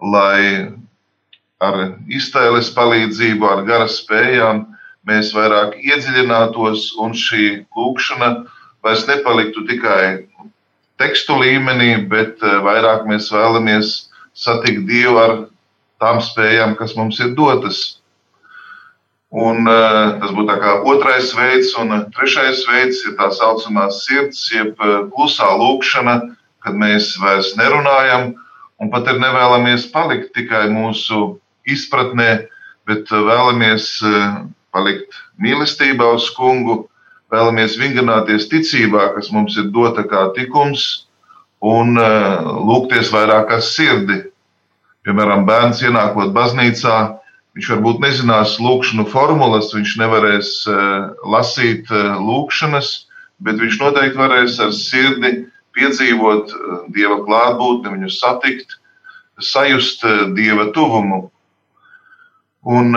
[0.00, 0.72] lai
[1.60, 4.64] ar iztēles palīdzību, ar garas spējām
[5.06, 8.30] mēs vairāk iedziļinātos, un šī lūkšana
[8.84, 10.26] vairs nepaliktu tikai
[11.00, 13.94] tekstu līmenī, bet eh, vairāk mēs vēlamies
[14.36, 15.36] satikt Dievu ar
[16.00, 17.99] tām spējām, kas mums ir dotas.
[19.30, 20.56] Un, uh, tas būtu
[20.90, 26.16] otrais veids, un trešais veids ir tā saucamā sirds, jeb uh, klusā lūkšana,
[26.64, 28.34] kad mēs vairs nerunājam
[28.80, 31.38] un pat ir nevēlamies palikt tikai mūsu
[31.68, 32.48] izpratnē,
[32.88, 33.86] bet vēlamies
[34.74, 36.88] palikt mīlestībā uz kungu,
[37.30, 41.06] vēlamies vingrināties ticībā, kas mums ir dota kā tikums,
[41.60, 44.22] un lūgties vairāk ar sirdi.
[45.04, 46.96] Piemēram, bērns ienākot baznīcā
[47.58, 50.82] Viņš varbūt nezinās lūkšanu formulas, viņš nevarēs eh,
[51.26, 52.90] lasīt eh, lūkšanas,
[53.42, 55.32] bet viņš noteikti varēs ar sirdi
[55.74, 58.78] piedzīvot eh, dieva klātbūtni, viņu satikt,
[59.40, 60.04] sajust
[60.36, 61.24] dieva tuvumu.
[62.68, 62.92] Un,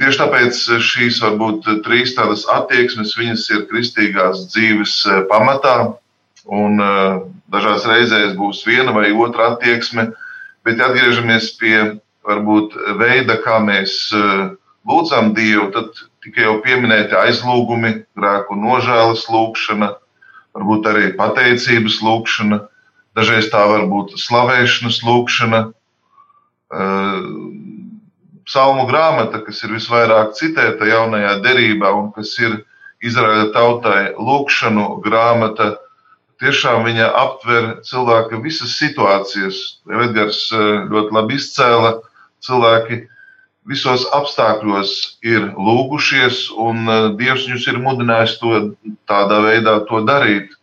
[0.00, 4.96] tieši tāpēc šīs varbūt trīs tādas attieksmes, viņas ir kristīgās dzīves
[5.30, 5.76] pamatā.
[6.50, 6.82] Un,
[7.46, 10.08] dažās reizēs būs viena vai otra attieksme,
[10.66, 11.76] bet atgriežamies pie
[12.28, 14.44] varbūt veida, kā mēs eh,
[14.88, 19.92] lūdzam Dievu, tad tikai jau pieminēti aizlūgumi, grēku nožēlas lūgšana,
[20.56, 22.60] varbūt arī pateicības lūgšana,
[23.18, 25.64] dažreiz tā var būt slavēšanas lūgšana.
[26.68, 27.26] Eh,
[28.48, 32.62] psalmu grāmata, kas ir visvairāk citēta jaunajā derībā un kas ir
[33.04, 35.76] Izraēla tautai lūkšanu grāmata,
[36.42, 39.80] tiešām viņa aptver cilvēka visas situācijas.
[39.88, 41.96] Edgars eh, ļoti labi izcēla
[42.44, 43.02] cilvēki
[43.68, 44.92] visos apstākļos
[45.26, 48.60] ir lūgušies, un eh, Dievs viņus ir mudinājis to
[49.10, 50.54] tādā veidā to darīt.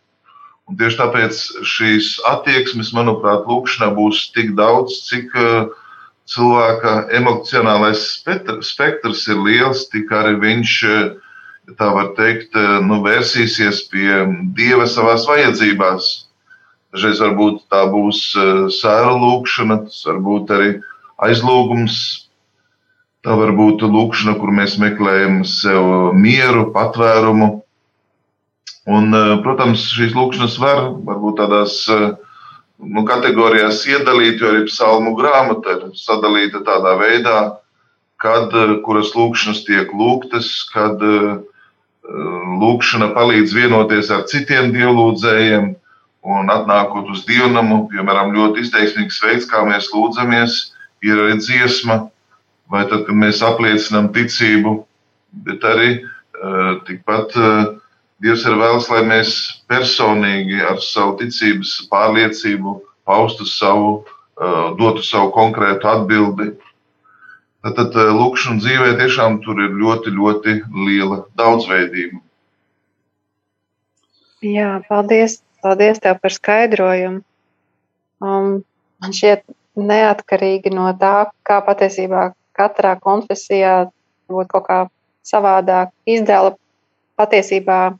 [0.66, 5.68] Un tieši tāpēc šīs attieksmes, manuprāt, lūkšanā būs tik daudz, cik uh,
[6.26, 8.02] cilvēka emocionālais
[8.66, 11.04] spektrs ir liels, tik arī viņš uh,
[11.70, 14.24] ja tā var teikt, nu, vērsīsies pie
[14.58, 16.10] Dieva savās vajadzībās.
[16.94, 18.20] Dažreiz varbūt tā būs
[18.74, 20.68] sēra lūkšana, tas varbūt arī
[21.22, 21.98] aizlūgums.
[23.26, 27.48] Tā var būt lūkšana, kur mēs meklējam sev mieru, patvērumu.
[28.86, 35.88] Un, protams, šīs lūkšanas var varbūt tādās nu, kategorijās iedalīt, jo arī psalmu grāmata ir
[35.98, 37.40] sadalīta tādā veidā,
[38.22, 38.54] kad
[38.86, 41.02] kuras lūkšanas tiek lūgtas, kad
[42.62, 45.72] lūkšana palīdz vienoties ar citiem dievlūdzējiem
[46.26, 50.56] un atnākot uz dievnamu, piemēram, ļoti izteiksmīgs veids, kā mēs lūdzamies,
[51.12, 51.98] ir arī dziesma,
[52.72, 54.78] vai tad, kad mēs apliecinām ticību,
[55.46, 55.90] bet arī
[56.86, 57.34] tikpat
[58.24, 59.30] Dievs ir vēlas, lai mēs
[59.68, 63.90] personīgi ar savu ticības pārliecību paustu savu,
[64.80, 66.46] dotu savu konkrētu atbildi.
[67.66, 70.54] Tad lūkšanas dzīvē tiešām tur ir ļoti, ļoti
[70.86, 72.22] liela daudzveidība.
[74.46, 77.20] Jā, paldies, paldies tev par skaidrojumu.
[78.22, 78.62] Um,
[79.02, 79.42] man šķiet,
[79.76, 83.86] neatkarīgi no tā, kā patiesībā katrā konfesijā
[84.30, 84.78] būtu kaut kā
[85.26, 86.54] savādāk izdala,
[87.18, 87.96] patiesībā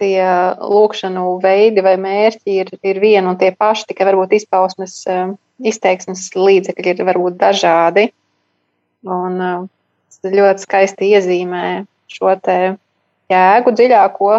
[0.00, 0.24] tie
[0.56, 6.30] lūkšanu veidi vai mērķi ir, ir vieni un tie paši, tikai varbūt izpausmes, um, izteiksmes
[6.36, 8.08] līdzekļi ir varbūt dažādi.
[9.04, 9.66] Un um,
[10.08, 11.64] tas ļoti skaisti iezīmē
[12.10, 12.56] šo te
[13.30, 14.32] jēgu dziļāko,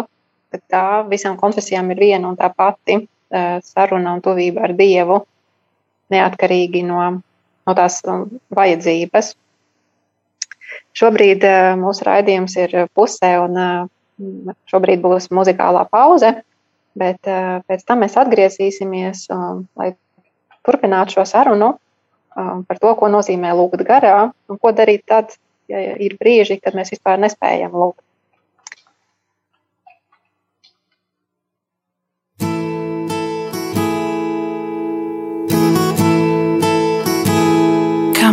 [0.52, 5.22] ka tā visām konfesijām ir viena un tā pati uh, saruna un tuvība ar Dievu,
[6.12, 7.00] neatkarīgi no,
[7.66, 9.32] no tās um, vajadzības.
[10.96, 16.36] Šobrīd uh, mūsu raidījums ir pusē, un uh, šobrīd būs muzikālā pauze,
[16.98, 19.94] bet pēc tam mēs atgriezīsimies, um, lai
[20.62, 21.70] turpinātu šo sarunu
[22.36, 25.34] Um, par to, ko nozīmē lūgt garā un ko darīt tad,
[25.68, 28.00] ja ir brīži, kad mēs vispār nespējam lūgt.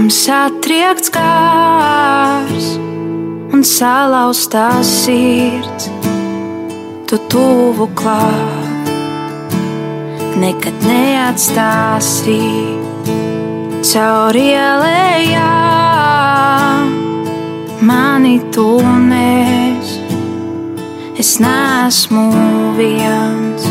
[0.09, 2.67] Kam satriekts kārs
[3.53, 5.85] un salauztā sirds,
[7.05, 8.89] tu tuvu klāt,
[10.41, 12.41] nekad neatstāsīt
[13.91, 15.45] caur ielējām
[17.85, 19.93] mani tūnēs.
[21.21, 22.25] Es neesmu
[22.81, 23.61] viens,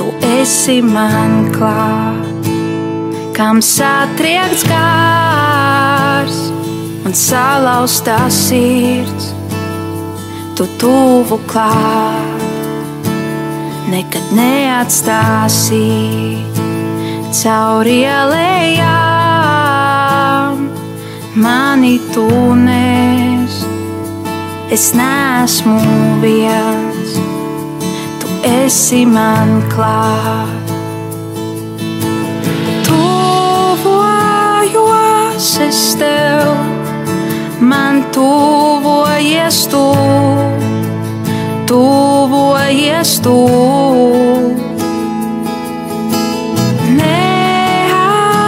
[0.00, 0.08] tu
[0.40, 2.35] esi man klāt,
[3.36, 6.36] kam satriekts kārs
[7.04, 9.26] un salauztā sirds,
[10.56, 12.40] tu tuvu klāt,
[13.92, 15.84] nekad neatstāsīt
[17.36, 18.96] caur ielējām
[21.36, 23.54] mani tūnēs.
[24.72, 25.78] Es neesmu
[26.24, 27.10] viens,
[28.22, 30.55] tu esi man klāt.
[34.72, 36.48] Tuvojos es tev,
[37.60, 39.84] man tuvojies tu,
[41.66, 43.36] tuvojies tu.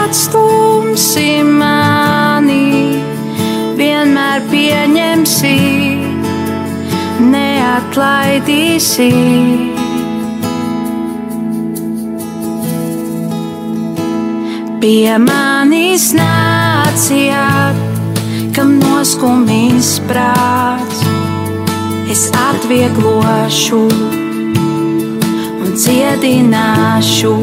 [0.09, 3.03] atstumsi mani,
[3.77, 5.57] vienmēr pieņemsi,
[7.31, 9.13] neatlaidīsi.
[14.79, 17.75] Pie manis nācijāt,
[18.55, 21.01] kam noskumīs prāts,
[22.07, 23.81] es atvieglošu
[25.59, 27.35] un dziedināšu.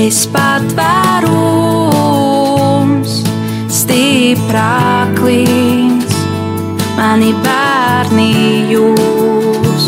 [0.00, 1.12] Es patvērums,
[3.68, 6.12] stiprāk līdz
[6.96, 8.32] mani bērni
[8.72, 9.84] jūs,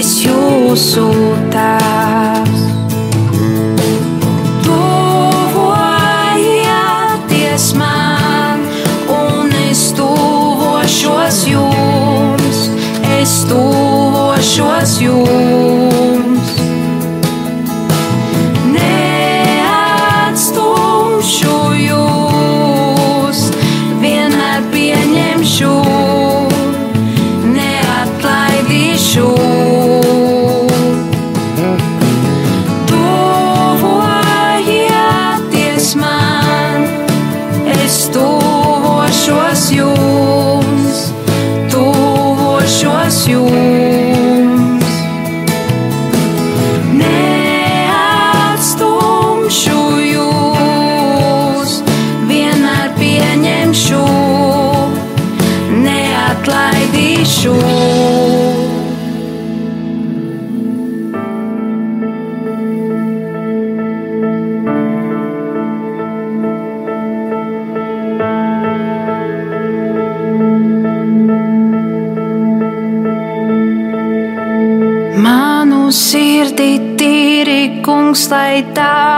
[0.00, 1.06] es jūsu
[1.52, 2.03] tēvs.
[13.34, 16.23] Es tuvošos jums.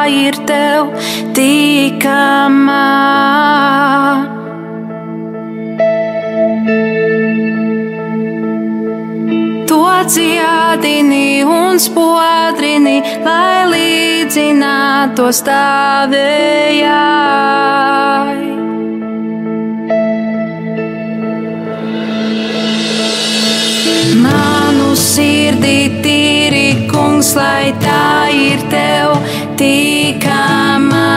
[0.08, 0.90] Ir tev
[1.36, 2.84] tīkamā.
[9.66, 16.86] To dziedini un spodrini, lai līdzinātu stāvējai.
[24.22, 29.15] Manu sirdī tīri, kungs, lai tā ir tev
[29.56, 31.12] tīkamā.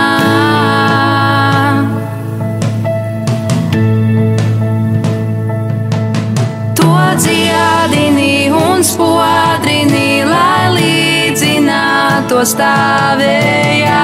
[6.80, 14.00] To dziedini un spodrini, lai līdzinātu stāvējai.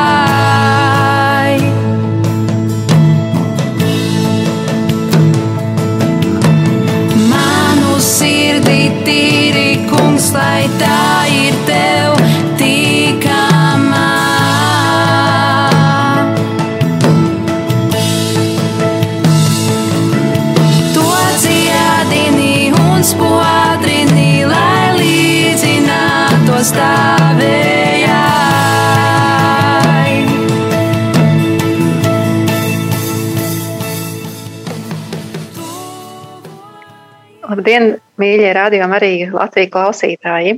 [7.31, 10.67] Manu sirdī tīri, kungs, lai
[37.65, 40.51] Labdien, mīļie radio arī Latvijas klausītāji!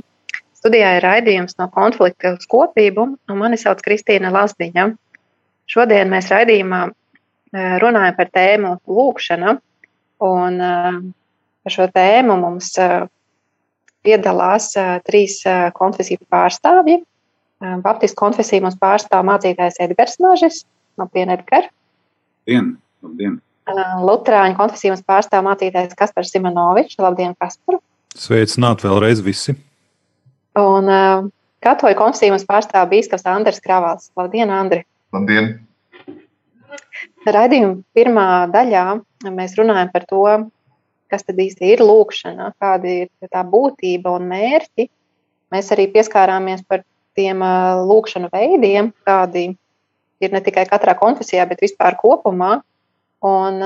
[0.60, 4.84] Studijā ir raidījums no konflikta uz kopību, un mani sauc Kristīna Lazdiņa.
[5.72, 9.56] Šodien mēs raidījumā eh, runājam par tēmu lūkšana,
[10.28, 11.00] un eh,
[11.64, 13.08] par šo tēmu mums eh,
[14.04, 14.68] piedalās
[15.08, 15.40] trīs
[15.80, 17.00] konfesiju pārstāvji.
[17.88, 20.66] Baptistu konfesiju mums pārstāv mācītājs Edgars Nažis,
[21.00, 21.72] labdien, Edgar!
[22.44, 23.40] Dien, labdien!
[23.68, 27.80] Lutrāņu konfesiju mums pārstāv mācītājs Kaspars Simonovičs, labdien, Kaspar!
[28.16, 29.54] Sveicināti vēlreiz visi!
[30.58, 31.26] Un uh,
[31.64, 34.08] katoļu konfesiju mums pārstāv bīskaps Andris Kravals.
[34.18, 34.84] Labdien, Andri!
[35.14, 35.58] Labdien!
[37.28, 38.84] Raidījuma pirmā daļā
[39.34, 40.24] mēs runājam par to,
[41.12, 44.88] kas tad īsti ir lūkšana, kāda ir tā būtība un mērķi.
[45.52, 46.84] Mēs arī pieskārāmies par
[47.18, 49.50] tiem uh, lūkšanu veidiem, kādi
[50.24, 52.58] ir ne tikai katrā konfesijā, bet vispār kopumā.
[53.26, 53.62] Un,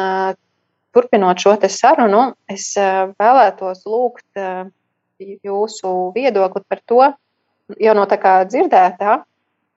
[0.93, 4.41] turpinot šo sarunu, es vēlētos lūgt
[5.21, 7.03] jūsu viedokli par to,
[7.81, 9.23] jau no tā kā dzirdētā,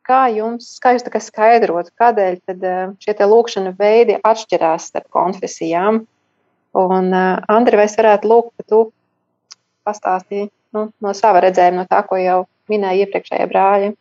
[0.05, 2.65] kā jums, kā jūs skaidrot, kādēļ tad
[3.01, 6.03] šie lūkšana veidi atšķirās starp konfesijām.
[6.75, 7.13] Un,
[7.47, 8.81] Andri, vai es varētu lūgt, ka tu
[9.87, 13.93] pastāstīji nu, no sava redzējuma, no tā, ko jau minēja iepriekšējie brāļi?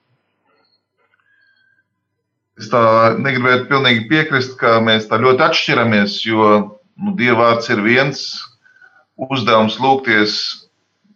[2.60, 2.80] Es tā
[3.18, 6.50] negribētu pilnīgi piekrist, ka mēs tā ļoti atšķiramies, jo
[7.02, 8.20] nu, Dievvvārds ir viens
[9.18, 10.36] uzdevums lūgties,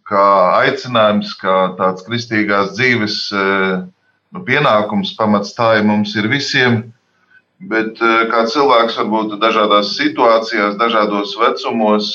[0.09, 0.25] kā
[0.65, 6.81] aicinājums, kā tāds kristīgās dzīves nu, pienākums, pamats tā ir mums ir visiem.
[7.71, 12.13] Bet kā cilvēks varbūt dažādās situācijās, dažādos vecumos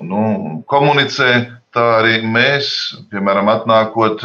[0.00, 0.22] nu,
[0.68, 1.32] komunicē,
[1.72, 2.72] tā arī mēs,
[3.12, 4.24] piemēram, atnākot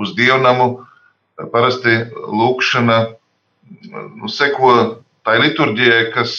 [0.00, 0.78] uz dievnamu,
[1.52, 2.98] parasti lūkšana
[4.20, 4.72] nu, seko
[5.26, 6.34] tai liturģijai, kas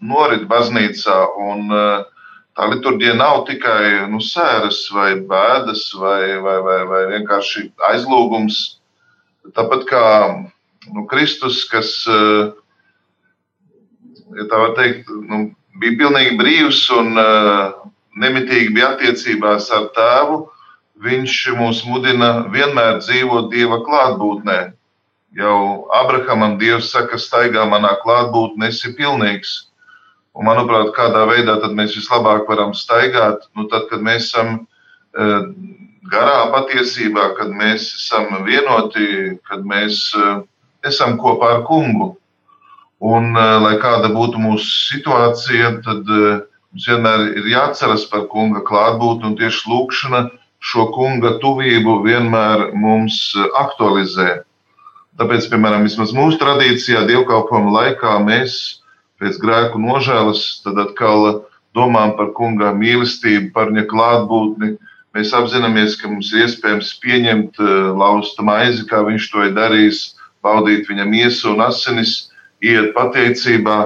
[0.00, 1.16] norit baznīcā.
[1.46, 1.68] Un,
[2.56, 8.60] tā liturģija nav tikai nu, sēras vai bēdas vai, vai, vai, vai vienkārši aizlūgums.
[9.56, 10.06] Tāpat kā
[10.92, 11.92] nu, Kristus, kas
[14.36, 17.14] ja tā var teikt, nu, bija pilnīgi brīvs un
[18.16, 20.40] nemitīgi bija attiecībās ar tēvu,
[21.02, 24.58] viņš mūs mudina vienmēr dzīvot Dieva klātbūtnē.
[25.36, 29.56] Jau Abrahamam Dievs saka, staigā manā klātbūtnē, esi pilnīgs.
[30.36, 34.52] Un, manuprāt, kādā veidā mēs vislabāk varam staigāt, nu, tad, kad mēs esam
[35.16, 35.48] uh,
[36.08, 40.42] garā patiesībā, kad mēs esam vienoti, kad mēs uh,
[40.84, 42.14] esam kopā ar kungu.
[43.04, 49.32] Un, uh, lai kāda būtu mūsu situācija, tad mums vienmēr ir jāatceras par kunga klātbūtni
[49.32, 50.24] un tieši lūkšana
[50.60, 54.42] šo kunga tuvību vienmēr mums aktualizē.
[55.16, 58.82] Tāpēc, piemēram, mūsu tradīcijā, dievkalpojuma laikā mēs
[59.20, 61.46] pēc grēku nožēlas atkal
[61.76, 64.74] domājam par kunga mīlestību, par viņa klātbūtni.
[65.16, 67.60] Mēs apzināmies, ka mums ir iespējams pieņemt
[67.96, 70.02] lausta maizi, kā viņš to ir darījis,
[70.44, 72.28] baudīt viņa miesu un asinis,
[72.60, 73.78] iet pateicībā.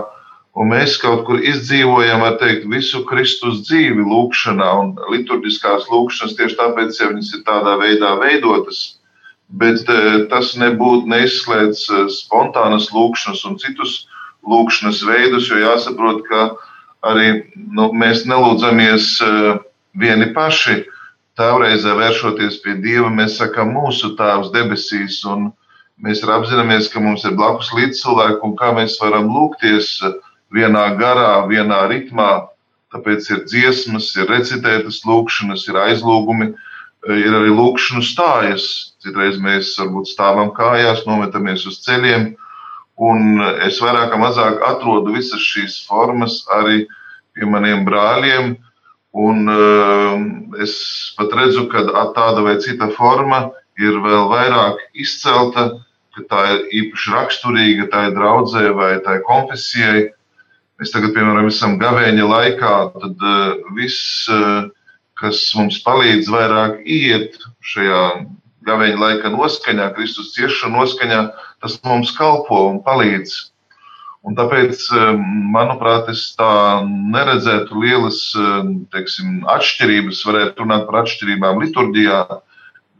[0.60, 6.98] Un mēs kaut kur izdzīvojam, teikt, visu Kristus dzīvi lūkšanā, un liturģiskās lūkšanas tieši tāpēc,
[7.00, 8.82] ja viņas ir tādā veidā veidotas,
[9.48, 9.88] bet
[10.28, 14.02] tas nebūtu neizslēdz spontānas lūkšanas un citus
[14.44, 16.44] lūkšanas veidus, jo jāsaprot, ka
[17.08, 19.10] arī nu, mēs nelūdzamies
[19.96, 20.82] vieni paši.
[21.40, 25.54] Tāvreizē vēršoties pie Dieva, mēs sakām, mūsu Tēvs debesīs, un
[26.04, 29.94] mēs apzināmies, ka mums ir blakus līdzcilvēki, un kā mēs varam lūgties
[30.54, 32.30] vienā garā, vienā ritmā.
[32.90, 36.50] Tāpēc ir dziesmas, ir recitētas lūkšanas, ir aizlūgumi,
[37.14, 38.64] ir arī lūkšanu stājas.
[39.00, 42.32] Citreiz mēs varbūt stāvam kājās, nometamies uz ceļiem,
[43.00, 46.82] un es vairāk vai mazāk atrodu visas šīs formas arī
[47.36, 48.56] pie maniem brāļiem.
[49.10, 50.20] Un uh,
[50.62, 50.74] es
[51.18, 51.82] pat redzu, ka
[52.14, 53.48] tāda vai cita forma
[53.80, 55.70] ir vēl vairāk izcelta,
[56.14, 60.10] ka tā ir īpaši raksturīga tai draudzē vai tai konfesijai.
[60.80, 64.70] Mēs tagad, piemēram, esam gavēņa laikā, tad uh, viss, uh,
[65.20, 68.04] kas mums palīdz vairāk iet šajā
[68.66, 71.20] gavēņa laika noskaņā, Kristus ciešanu noskaņā,
[71.62, 73.36] tas mums kalpo un palīdz.
[74.28, 75.20] Un tāpēc, eh,
[75.54, 78.58] manuprāt, es tā neredzētu lielas eh,
[78.92, 82.18] teiksim, atšķirības, varētu runāt par atšķirībām liturģijā,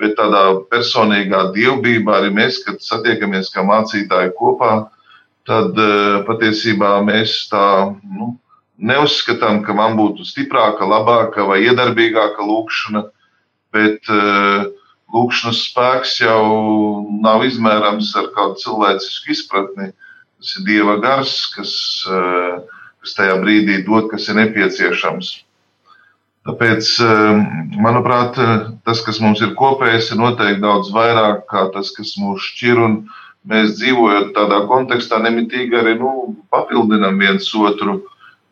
[0.00, 4.88] bet tādā personīgā dievbijā arī mēs, kad satiekamies kā mācītāji kopā,
[5.50, 8.36] tad eh, patiesībā mēs tā nu,
[8.78, 13.08] neuzskatām, ka man būtu stiprāka, labāka vai iedarbīgāka lūkšana,
[13.74, 14.08] bet
[15.14, 16.42] lūkšanas spēks jau
[17.22, 19.90] nav izmērams ar kādu cilvēcisku izpratni.
[20.40, 21.72] Tas ir Dieva gars, kas,
[22.08, 22.60] eh,
[23.02, 25.32] kas tajā brīdī dod, kas ir nepieciešams.
[26.48, 27.40] Tāpēc, eh,
[27.76, 28.38] manuprāt,
[28.86, 33.04] tas, kas mums ir kopējs, ir noteikti daudz vairāk kā tas, kas mūs šķir.
[33.48, 38.02] Mēs dzīvojam tādā kontekstā, nemitīgi arī nu, papildinām viens otru.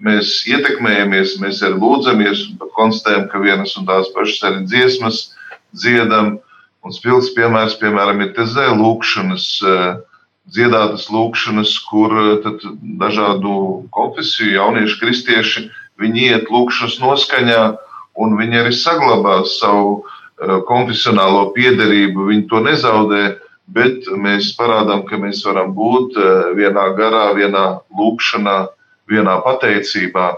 [0.01, 2.45] Mēs ietekmējamies, mēs arī lūdzamies,
[2.79, 5.25] konstatējam, ka vienas un tās pašas arī dziesmas
[5.77, 6.39] dziedam.
[6.87, 9.49] Un spilgts piemērs, piemēram, ir tezē lūkšanas.
[9.67, 9.99] Uh,
[10.53, 12.49] dziedātas lūkšanas, kur eh,
[13.01, 15.67] dažādu konfesiju jaunieši, kristieši,
[16.01, 17.63] viņi iet lūkšanas noskaņā,
[18.19, 22.31] un viņi arī saglabā savu eh, konfesionālo piederību.
[22.33, 23.23] Viņi to nezaudē,
[23.69, 27.65] bet mēs parādām, ka mēs varam būt eh, vienā garā, vienā
[27.99, 28.59] lūkšanā,
[29.09, 30.29] vienā pateicībā.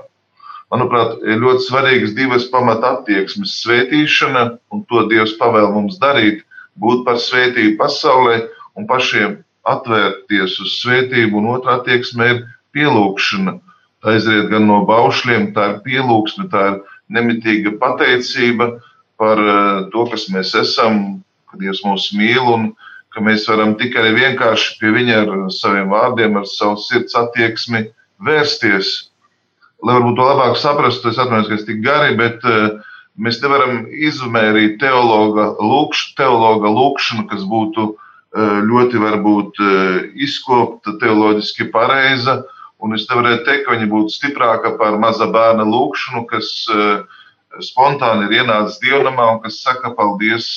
[0.71, 6.45] Manuprāt, ir ļoti svarīgas divas pamata attieksmes- svētīšana, un to Dievs pavēl mums darīt,
[6.79, 8.37] būt par svētību pasaulē
[8.79, 13.59] un pašiem atvērties uz svētību, un otrā attieksme ir pielūgšana.
[14.01, 16.79] Tā aiziet gan no baušļiem, tā ir pielūgsme, tā ir
[17.11, 18.81] nemitīga pateicība
[19.19, 21.21] par eh, to, kas mēs esam,
[21.51, 22.71] ka Dievs mūs mīl un
[23.15, 27.87] ka mēs varam tikai vienkārši pie viņa ar saviem vārdiem, ar savu sirds attieksmi
[28.27, 28.93] vērsties.
[29.83, 32.77] Lai varbūt to labāk saprastu, es atvainojos, ka es tik gari, bet uh,
[33.17, 37.89] mēs nevaram izmērīt teologa, lūkš, teologa lūkšanu, kas būtu
[38.31, 42.45] Eh, ļoti varbūt eh, izkopta, teoloģiski pareiza.
[42.81, 47.01] Un es nevarētu teikt, ka viņa būtu stiprāka par maza bērna lūgšanu, kas eh,
[47.67, 50.53] spontāni ir ienācis dievnamā un kas saka paldies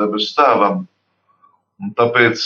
[0.00, 0.86] debes tēvam.
[1.98, 2.44] Tāpēc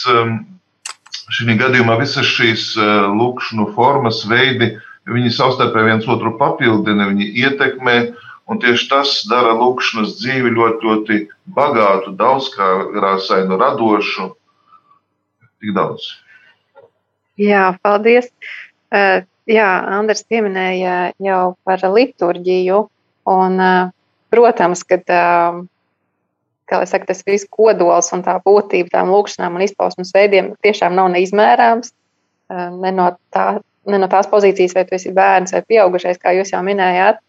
[1.33, 2.73] šī gadījumā visas šīs
[3.17, 4.75] lūkšanu formas, veidi,
[5.09, 7.97] viņi savstarpēji viens otru papildina, viņi ietekmē.
[8.51, 11.19] Un tieši tas dara lūkšanas dzīvi ļoti, ļoti
[11.57, 14.33] bagātu, daudzkāršainu, radošu
[15.63, 16.09] tik daudz.
[17.41, 18.29] Jā, paldies.
[18.93, 22.83] Uh, jā, Andris pieminēja jau par liturģiju.
[23.33, 23.93] Un, uh,
[24.35, 24.99] protams, ka
[26.73, 31.13] uh, saka, tas viss kodols un tā būtība tām lūkšanām un izpausmes veidiem tiešām nav
[31.15, 31.93] neizmērāms.
[32.53, 33.47] Ne no, tā,
[33.89, 37.23] ne no tās pozīcijas, vai tu esi bērns vai pieaugušais, kā jūs jau minējāt.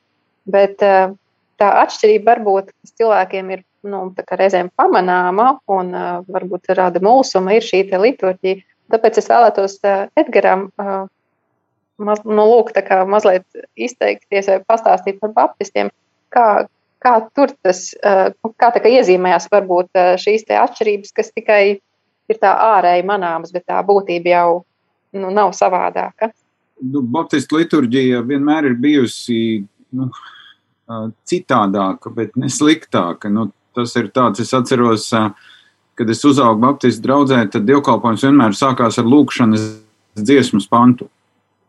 [0.51, 7.63] Bet tā atšķirība varbūt cilvēkiem ir nu, reizēm pamanāma un uh, varbūt rada mulsuma, ir
[7.63, 8.63] šī liturģija.
[8.91, 9.77] Tāpēc es vēlētos
[10.19, 10.67] Edgaram
[11.97, 12.71] maz, nu, lūk,
[13.07, 15.91] mazliet izteikties vai pastāstīt par baptistiem,
[16.33, 16.67] kā,
[17.03, 18.29] kā tur tas uh,
[18.59, 21.63] kā tā, iezīmējās varbūt uh, šīs atšķirības, kas tikai
[22.31, 24.47] ir tā ārēji manāmas, bet tā būtība jau
[25.13, 26.31] nu, nav savādāka.
[26.83, 29.37] Nu, Baptistu liturģija vienmēr ir bijusi
[29.93, 30.09] nu,
[31.29, 33.31] citādāka, bet ne sliktāka.
[33.31, 35.09] Nu, tas ir tāds, es atceros,
[35.97, 39.67] kad es uzaugu Baptistu draugzē, tad dievkalpojums vienmēr sākās ar lūkšanas
[40.19, 41.09] dziesmas pantu.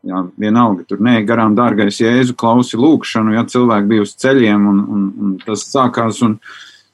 [0.05, 4.81] Jā, vienalga, tur nē, garām dārgais Jēzu klausi lūkšanu, ja cilvēki bija uz ceļiem un,
[4.85, 6.19] un, un tas sākās.
[6.25, 6.35] Un,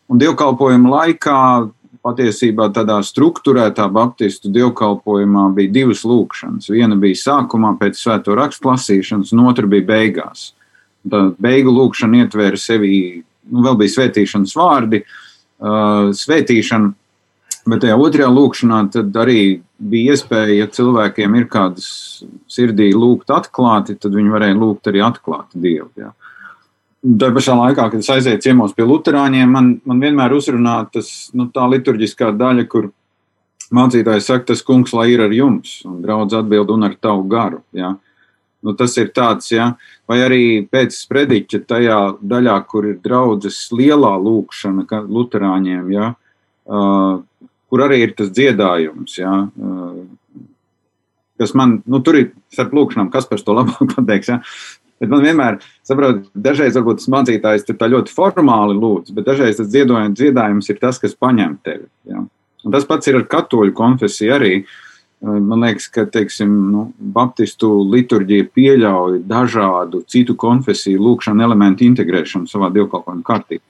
[0.08, 1.40] un dievkalpojuma laikā
[2.06, 6.72] patiesībā tādā struktūrētā baptistu dievkalpojumā bija divas lūkšanas.
[6.72, 10.52] Viena bija sākumā pēc svēto rakstu lasīšanas, un otra bija beigās.
[11.12, 12.96] Tā beigu lūkšana ietvēra sevī,
[13.52, 16.94] nu, vēl bija svētīšanas vārdi, uh, svētīšana,
[17.70, 18.80] bet tajā otrajā lūkšanā
[19.22, 19.42] arī
[19.78, 21.88] bija iespēja, ja cilvēkiem ir kādas
[22.52, 25.90] sirdī lūgt atklāti, tad viņi varēja lūgt arī atklāti Dievu.
[26.00, 26.12] Jā.
[27.02, 31.48] Tā pašā laikā, kad es aizēju ciemos pie Lutāņiem, man, man vienmēr uzrunā tas, nu,
[31.54, 32.92] tā liturģiskā daļa, kur
[33.74, 37.64] mācītājs saka, tas kungs lai ir ar jums, un draudz atbild un ar tavu garu.
[37.74, 37.96] Ja?
[38.62, 39.72] Nu, tas ir tāds, ja?
[40.10, 46.14] vai arī pēc sprediķa tajā daļā, kur ir draudzes lielā lūkšana Lutāņiem, ja?
[46.70, 47.22] uh,
[47.72, 49.16] kur arī ir tas dziedājums.
[49.22, 49.32] Ja?
[51.40, 54.30] Kas man, nu, tur ir starp lūkšanām, kas par to labāk pateiks.
[54.34, 54.42] Ja?
[55.02, 55.58] Bet man vienmēr,
[55.88, 60.78] saprotiet, dažreiz varbūt tas mācītājs tā ļoti formāli lūdz, bet dažreiz tas dziedājums, dziedājums ir
[60.84, 61.88] tas, kas paņem tevi.
[62.12, 62.22] Ja?
[62.62, 64.54] Un tas pats ir ar katoļu konfesiju arī.
[65.22, 72.72] Man liekas, ka teiksim, nu, Baptistu liturģija pieļauj dažādu citu konfesiju lūkšanu elementu integrēšanu savā
[72.74, 73.66] dievkalpojumu kārtībā.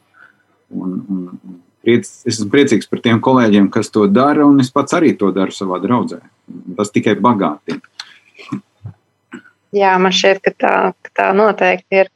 [0.72, 4.96] Un, un, priec, es esmu priecīgs par tiem kolēģiem, kas to dara, un es pats
[4.98, 6.22] arī to daru savā draudzē.
[6.78, 7.82] Tas tikai bagātina.
[9.72, 10.76] Jā, man šķiet, ka tā,
[11.06, 12.12] ka tā noteikti ir.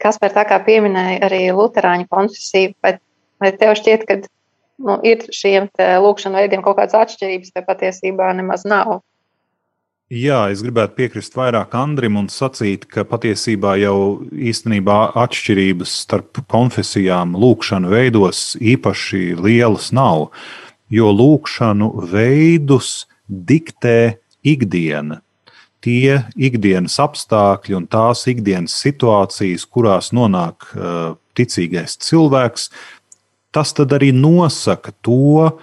[0.00, 2.94] Kas par tā kā pieminēja arī Lutāņu konfesiju, vai,
[3.42, 4.20] vai tev šķiet, ka
[4.80, 9.00] nu, ir šiem lūkšanas veidiem kaut kādas atšķirības, vai patiesībā nemaz nav?
[10.10, 17.36] Jā, es gribētu piekrist vairāk Andrim un sacīt, ka patiesībā jau īstenībā atšķirības starp konfesijām
[17.38, 20.32] lūkšanu veidos īpaši lielas nav,
[20.90, 25.20] jo lūkšanu veidus diktē ikdiena.
[25.78, 32.72] Tie ikdienas apstākļi un tās ikdienas situācijas, kurās nonāk uh, ticīgais cilvēks,
[33.54, 35.54] tas arī nosaka to,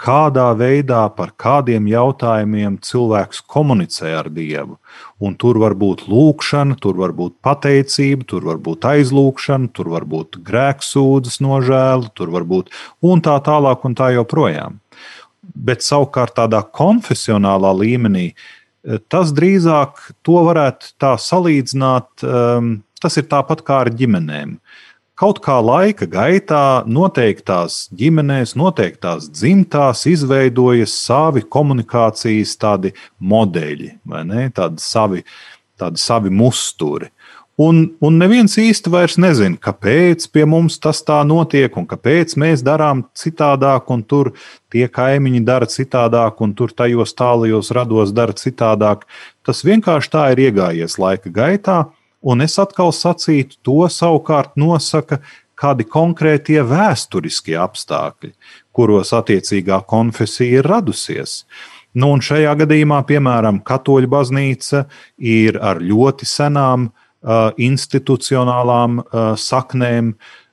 [0.00, 4.76] kādā veidā, par kādiem jautājumiem cilvēks komunicē ar Dievu.
[5.20, 10.04] Un tur var būt lūkšana, tur var būt pateicība, tur var būt aizlūkšana, tur var
[10.08, 12.70] būt grēksūdzes nožēla, tur var būt
[13.00, 14.78] un tā tālāk un tā joprojām.
[15.42, 18.30] Bet savukārt tādā konfesionālā līmenī
[19.10, 22.22] Tas drīzāk to varētu tā salīdzināt.
[22.22, 24.56] Um, tas ir tāpat kā ar ģimenēm.
[25.16, 32.92] Kaut kā laika gaitā noteiktās ģimenēs, noteiktās dzimtās izveidojas savi komunikācijas tādi
[33.24, 34.44] modeļi, vai ne?
[34.52, 35.24] Tādi savi,
[35.80, 37.08] tādi savi musturi.
[37.56, 42.60] Un, un neviens īsti vairs nezina, kāpēc pie mums tas tā notiek, un kāpēc mēs
[42.60, 44.34] darām citādāk, un tur
[44.68, 49.08] tie kaimiņi dara citādāk, un tur tajos tālajos rados dara citādāk.
[49.40, 51.86] Tas vienkārši tā ir iegājies laika gaitā,
[52.26, 55.20] un es atkal sacītu, to savukārt nosaka
[55.56, 58.34] kādi konkrētie vēsturiskie apstākļi,
[58.76, 61.44] kuros attiecīgā konfesija ir radusies.
[61.96, 64.84] Nu, un šajā gadījumā, piemēram, Katoļu baznīca
[65.16, 70.12] ir ar ļoti senām uh, Uh, institucionālām uh, saknēm.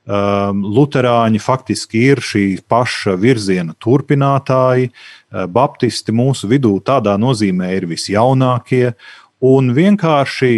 [0.09, 4.87] Um, Lutāņi faktiski ir šī paša virziena turpinātāji.
[4.89, 8.95] Uh, Baptisti mūsu vidū tādā nozīmē ir visjaunākie.
[9.43, 10.53] Un vienkārši,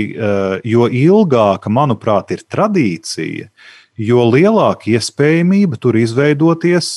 [0.68, 3.50] jo ilgāka, manuprāt, ir tradīcija,
[3.98, 6.90] jo lielāka iespējamība tur izveidoties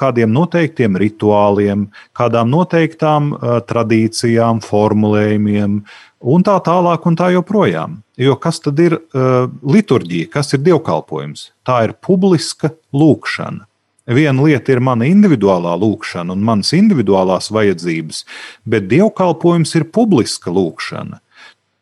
[0.00, 1.86] kādiem noteiktiem rituāliem,
[2.18, 3.30] kādām noteiktām
[3.70, 5.78] tradīcijām, formulējumiem,
[6.20, 8.00] un tā tālāk, un tā joprojām.
[8.20, 11.50] Jo kas tad ir uh, liturģija, kas ir dievkalpojums?
[11.64, 13.69] Tā ir publiska lūkšana.
[14.10, 18.24] Viena lieta ir mana individuālā lūkšana un manas individuālās vajadzības,
[18.66, 21.20] bet dievkalpojums ir publiska lūkšana.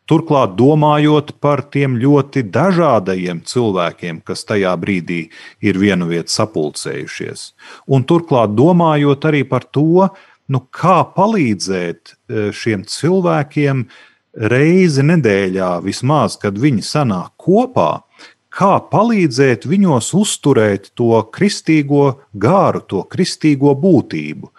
[0.09, 5.19] Turklāt domājot par tiem ļoti dažādajiem cilvēkiem, kas tajā brīdī
[5.61, 7.43] ir vienu vietu sapulcējušies.
[7.93, 10.07] Un turklāt domājot arī par to,
[10.49, 13.85] nu, kā palīdzēt uh, šiem cilvēkiem
[14.49, 17.91] reizi nedēļā, vismaz, kad viņi sanāk kopā,
[18.59, 24.49] kā palīdzēt viņos uzturēt to kristīgo gāru, to kristīgo būtību.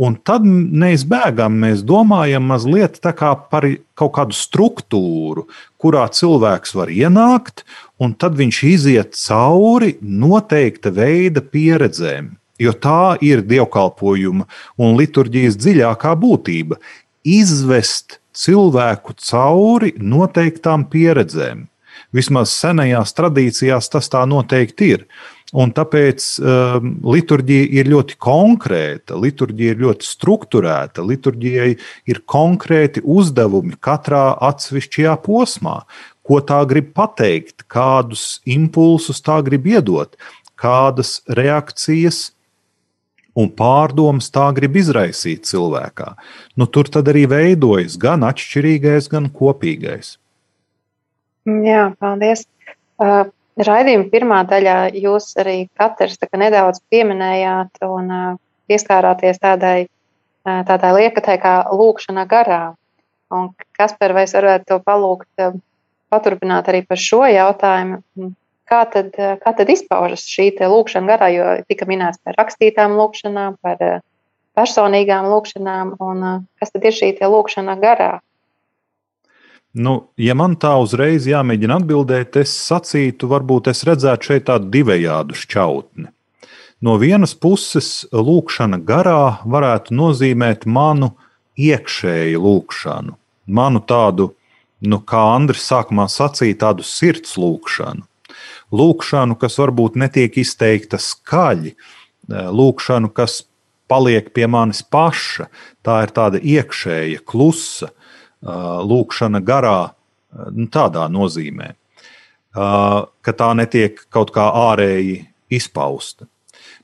[0.00, 3.66] Un tad neizbēgami mēs domājam mazliet kā par
[3.98, 5.46] kaut kādu struktūru,
[5.80, 7.64] kurā cilvēks var ienākt,
[8.00, 12.36] un tad viņš iziet cauri noteikta veida pieredzēm.
[12.60, 14.44] Jo tā ir dievkalpojuma
[14.80, 16.76] un liturģijas dziļākā būtība-
[17.40, 21.69] izvest cilvēku cauri noteiktām pieredzēm.
[22.16, 25.04] Vismaz senajās tradīcijās tas tā noteikti ir.
[25.50, 31.70] Un tāpēc um, liturģija ir ļoti konkrēta, liturģija ir ļoti strukturēta, liturģijai
[32.10, 35.80] ir konkrēti uzdevumi katrā atsevišķajā posmā,
[36.22, 40.14] ko tā grib pateikt, kādus impulsus tā grib iedot,
[40.54, 42.28] kādas reakcijas
[43.34, 46.12] un pārdomas tā grib izraisīt cilvēkā.
[46.58, 50.16] Nu, tur tad arī veidojas gan atšķirīgais, gan kopīgais.
[51.48, 52.44] Jā, paldies.
[53.00, 58.36] Uh, raidījuma pirmā daļā jūs arī katrs nedaudz pieminējāt un uh,
[58.68, 59.88] pieskārāties tādai,
[60.44, 62.74] uh, tādai liekatai kā lūkšana garā.
[63.32, 65.56] Un kas par vai es varētu to palūgt uh,
[66.12, 68.02] paturpināt arī par šo jautājumu?
[68.70, 73.80] Kā tad, kā tad izpaužas šī lūkšana garā, jo tika minēts par rakstītām lūkšanām, par
[74.54, 78.20] personīgām lūkšanām, un kas tad ir šī lūkšana garā?
[79.72, 85.36] Nu, ja man tā uzreiz jāmēģina atbildēt, es sacītu, varbūt es redzētu šeit tādu divējādu
[85.38, 86.08] šķautni.
[86.82, 91.12] No vienas puses, lūkšana garā varētu nozīmēt manu
[91.60, 93.14] iekšēju lūkšanu,
[93.46, 94.32] manu tādu,
[94.82, 98.02] nu, kā Andris sākumā sacīja, tādu sirds lūkšanu.
[98.74, 101.76] Lūkšanu, kas varbūt netiek izteikta skaļi,
[102.30, 103.44] lūkšanu, kas
[103.90, 105.46] paliek pie manis paša,
[105.86, 107.92] tā ir tāda iekšēja, klusa
[108.42, 109.92] lūkšana garā,
[110.54, 111.74] nu, tādā nozīmē,
[112.54, 116.26] ka tā netiek kaut kā ārēji izpausta.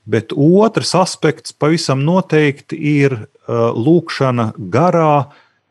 [0.07, 5.27] Bet otrs aspekts pavisam noteikti ir lūkšana garā,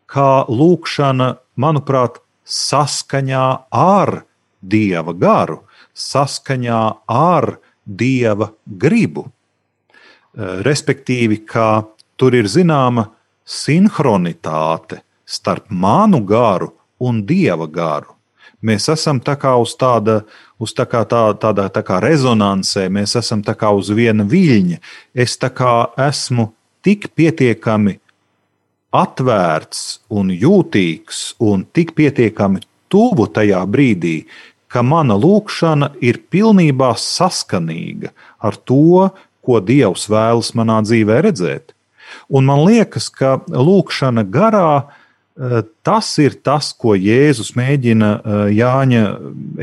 [0.07, 4.12] kā lūkšana, manuprāt, saskaņā ar
[4.61, 5.62] dieva garu,
[5.97, 7.57] saskaņā ar
[7.87, 9.26] dieva gribu.
[10.37, 11.87] Respektīvi, ka
[12.20, 13.09] tur ir zināma
[13.47, 18.14] sinhronitāte starp manu garu un dieva garu.
[18.62, 20.22] Mēs esam tā kā uz tāda,
[20.59, 24.81] uz tā kā tā, tādā tā kā rezonansē, mēs esam tā kā uz viena viļņa.
[25.12, 26.49] Es tā kā esmu
[26.87, 27.99] tik pietiekami
[28.97, 34.24] atvērts un jūtīgs un tik pietiekami tuvu tajā brīdī,
[34.72, 39.11] ka mana lūkšana ir pilnībā saskanīga ar to,
[39.47, 41.74] ko Dievs vēlas manā dzīvē redzēt.
[42.33, 45.05] Un man liekas, ka lūkšana garā Eh,
[45.84, 49.03] tas ir tas, ko Jēzus mēģina eh, Jāņa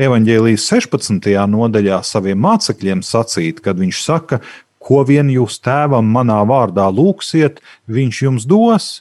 [0.06, 1.32] evanģēlijas 16.
[1.50, 4.40] nodaļā saviem mācekļiem sacīt, kad viņš saka,
[4.84, 7.58] ko vien jūs tēvam manā vārdā lūksiet,
[7.90, 8.92] viņš jums dos.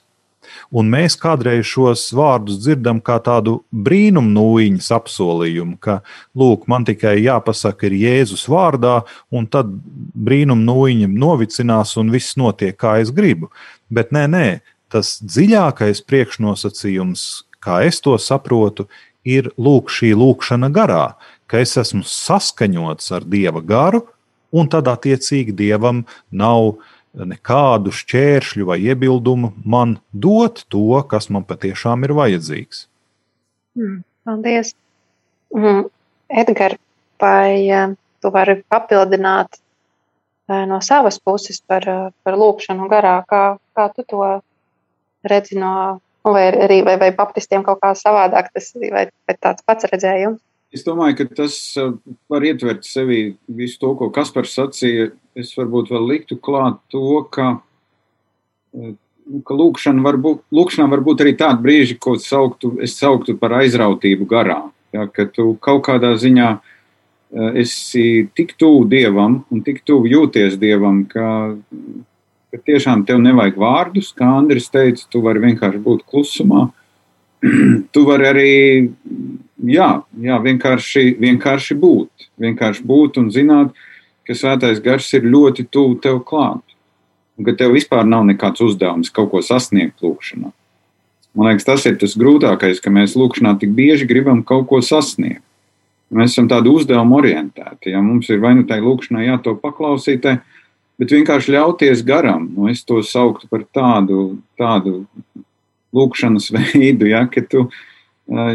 [0.73, 6.01] Un mēs kādreiz šos vārdus dzirdam kā tādu brīnumnūjiņas apsolījumu, ka,
[6.37, 8.99] lūk, man tikai jāpasaka ir Jēzus vārdā,
[9.33, 9.71] un tad
[10.27, 13.49] brīnumnūjiņa novicinās un viss notiek, kā es gribu.
[13.93, 14.47] Bet nē, nē,
[14.93, 17.25] tas dziļākais priekšnosacījums,
[17.63, 18.87] kā es to saprotu,
[19.25, 21.15] ir lūk, šī lūkšana garā,
[21.47, 24.03] ka es esmu saskaņots ar dieva garu,
[24.53, 26.75] un tad attiecīgi dievam nav
[27.13, 32.87] nekādu šķēršļu vai iebildumu man dot to, kas man patiešām ir vajadzīgs.
[33.77, 34.73] Mm, paldies!
[35.53, 35.85] Mm,
[36.33, 36.81] Edgars,
[37.21, 43.43] vai uh, tu vari papildināt uh, no savas puses par, uh, par lūkšanu garā, kā,
[43.77, 44.23] kā tu to
[45.29, 45.73] redzi no,
[46.25, 50.41] nu, vai arī vai, vai baptistiem kaut kā savādāk, tas vai, vai tāds pats redzējums?
[50.73, 51.93] Es domāju, ka tas uh,
[52.31, 55.11] var ietvert sevi visu to, ko Kaspars sacīja.
[55.37, 57.49] Es varbūt vēl liktu klāt to, ka,
[58.73, 58.93] uh,
[59.45, 63.53] ka lūkšana var būt, lūkšanā var būt arī tādi brīži, ko sauktu, es sauktu par
[63.59, 64.63] aizrautību garā.
[64.93, 70.57] Ja, ka tu kaut kādā ziņā uh, esi tik tuvu Dievam un tik tuvu jūties
[70.61, 71.27] Dievam, ka
[72.53, 76.67] ka tiešām tev nevajag vārdus, kā Andris teica, tu vari vienkārši būt klusumā.
[77.93, 78.51] tu vari arī
[79.65, 79.89] jā,
[80.21, 82.29] jā, vienkārši, vienkārši būt.
[82.43, 83.73] Vienkārši būt un zināt,
[84.27, 86.61] ka svētais gars ir ļoti tuvu tev klāt.
[87.39, 90.53] Un ka tev vispār nav nekāds uzdevums kaut ko sasniegt lūkšanā.
[91.33, 95.41] Man liekas, tas ir tas grūtākais, ka mēs lūkšanā tik bieži gribam kaut ko sasniegt.
[96.13, 97.89] Mēs esam tādi uzdevuma orientēti.
[97.89, 100.37] Ja mums ir vai nu tai lūkšanai jāto paklausītai,
[101.01, 102.45] bet vienkārši ļauties garam.
[102.55, 105.03] Nu, es to sauktu par tādu, tādu
[105.95, 107.67] lūkšanas veidu, ja, ka tu.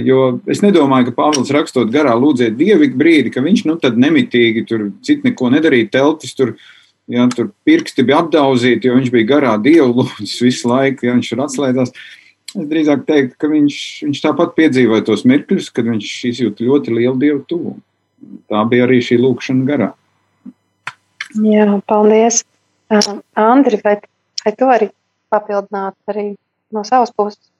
[0.04, 3.98] Jo es nedomāju, ka Pāvils rakstot garā, lūdziet Dievu ik brīdi, ka viņš nu tad
[4.00, 6.54] nemitīgi tur citu neko nedarīja, teltis tur,
[7.04, 11.34] ja, tur pirksti bija apdauzīti, jo viņš bija garā Dievu lūdzis visu laiku, ja viņš
[11.34, 11.92] tur atslēdzās.
[12.48, 13.76] Es drīzāk teiktu, ka viņš,
[14.06, 17.82] viņš tāpat piedzīvoja tos mirkļus, kad viņš izjūt ļoti lielu Dievu tuvumu.
[18.48, 19.92] Tā bija arī šī lūkšana garā.
[21.36, 22.44] Jā, paldies.
[22.88, 23.98] Uh, Andri, vai,
[24.44, 24.88] vai tu vari
[25.28, 26.30] papildināt arī
[26.72, 27.50] no savas puses?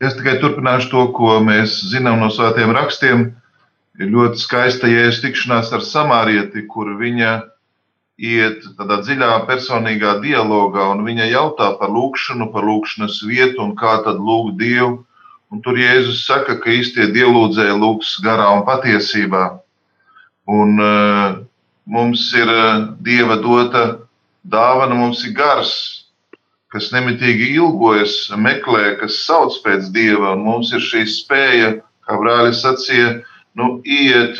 [0.00, 3.26] Es tikai turpināšu to, ko mēs zinām no svētiem rakstiem.
[4.00, 7.32] Ir ļoti skaista jēzus tikšanās ar samārieti, kur viņa
[8.20, 13.98] iet tādā dziļā personīgā dialogā, un viņa jautā par lūkšanu, par lūkšanas vietu un kā
[14.06, 15.02] tad lūgt Dievu.
[15.50, 19.44] Un tur Jēzus saka, ka īstie dievlūdzēji lūgs garā un patiesībā.
[20.46, 21.40] Un, uh,
[21.90, 23.84] mums ir eh, dieva dota
[24.46, 25.72] dāvana mums ir gars,
[26.70, 31.72] kas nemitīgi ilgojas, meklē, kas sauc pēc dieva, mums ir šī spēja,
[32.06, 33.18] kā brālis sacīja,
[33.58, 34.38] nu, iet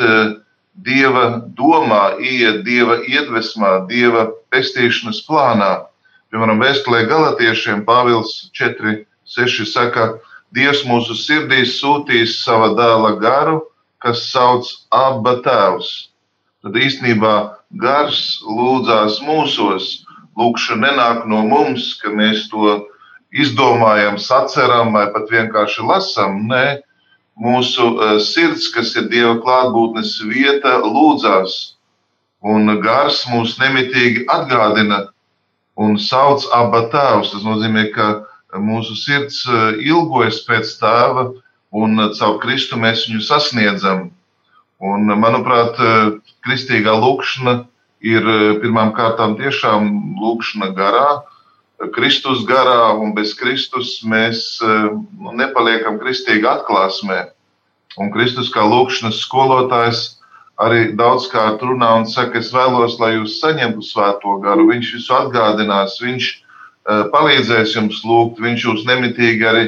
[0.86, 5.72] dieva domā, iet dieva iedvesmā, dieva pestīšanas plānā.
[6.30, 10.12] Piemēram, vēstulē galotiešiem Pāvils 4, 6 saka,
[10.50, 13.60] Dievs mūsu sirdīs sūtīs sava dēla garu,
[14.02, 16.09] kas sauc Abba Tēvs.
[16.64, 17.34] Tad īstenībā
[17.80, 19.90] gars lūdzās mūsos.
[20.38, 22.76] Lūkšana nenāk no mums, ka mēs to
[23.32, 26.44] izdomājam, saceram vai pat vienkārši lasām.
[26.50, 26.80] Nē,
[27.40, 31.56] mūsu e, sirds, kas ir Dieva klātbūtnes vieta, lūdzās.
[32.40, 35.06] Un gars mūs nemitīgi atgādina
[35.80, 37.32] un sauc Abba Tēvs.
[37.34, 38.08] Tas nozīmē, ka
[38.58, 41.30] mūsu sirds eh, ilgojas pēc tēva,
[41.70, 44.10] un eh, caur Kristu mēs viņu sasniedzam.
[44.80, 46.12] Un, manuprāt, eh,
[46.46, 47.66] kristīgā lūkšana
[48.00, 48.24] ir
[48.62, 51.20] pirmām kārtām tiešām lūkšana garā,
[51.92, 57.30] Kristus garā, un bez Kristus mēs nu, nepaliekam kristīgā atklāsmē.
[58.00, 60.02] Un Kristus kā lūkšanas skolotājs
[60.60, 64.68] arī daudzkārt runā un saka, es vēlos, lai jūs saņemtu svēto garu.
[64.72, 66.28] Viņš visu atgādinās, viņš
[67.14, 69.64] palīdzēs jums lūgt, viņš jūs nemitīgi arī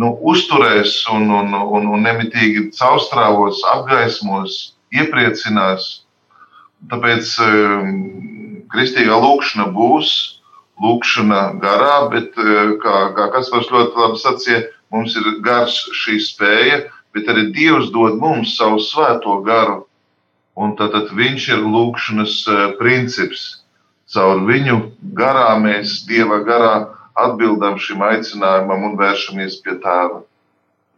[0.00, 5.88] nu, uzturēs un, un, un, un nemitīgi caurstrāvos, apgaismos, iepriecinās.
[6.90, 7.92] Tāpēc um,
[8.72, 10.10] kristīgā lūkšana būs,
[10.82, 16.80] lūkšana garā, bet, eh, kā, kā Kaspars ļoti labi sacīja, mums ir gars šī spēja,
[17.14, 19.84] bet arī Dievs dod mums savu svēto garu.
[20.54, 22.34] Un tad, tad viņš ir lūkšanas
[22.78, 23.64] princips
[24.10, 24.76] caur viņu
[25.16, 26.74] garā mēs Dieva garā
[27.18, 30.22] atbildam šim aicinājumam un vēršamies pie tēva.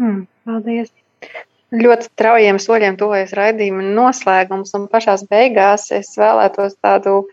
[0.00, 0.92] Hmm, paldies!
[1.76, 7.24] Ļoti straujiem soļiem tuvojas raidījuma noslēgums, un pašā beigās es vēlētos tādu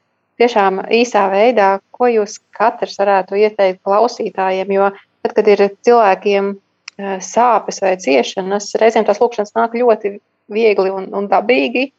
[0.42, 4.74] tiešām īsā veidā, ko jūs katrs varētu ieteikt klausītājiem.
[4.74, 10.18] Jo tad, kad ir cilvēkiem eh, sāpes vai ciešanas, reizēm tās lūkšanas nāk ļoti
[10.52, 11.92] viegli un, un dabīgi.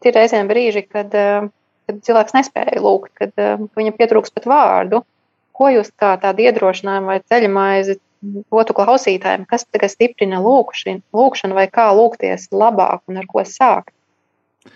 [0.00, 1.50] Ir reizēm brīži, kad uh,
[1.90, 5.02] kad cilvēks nespēja lūgt, kad uh, viņam pietrūks pat vārdu.
[5.60, 11.66] Ko jūs kā tādu iedrošinājumu vai ceļamaizi dotu klausītājiem, kas tagad stiprina lūkšanu, lūkšanu vai
[11.72, 13.92] kā lūgties labāk un ar ko sākt?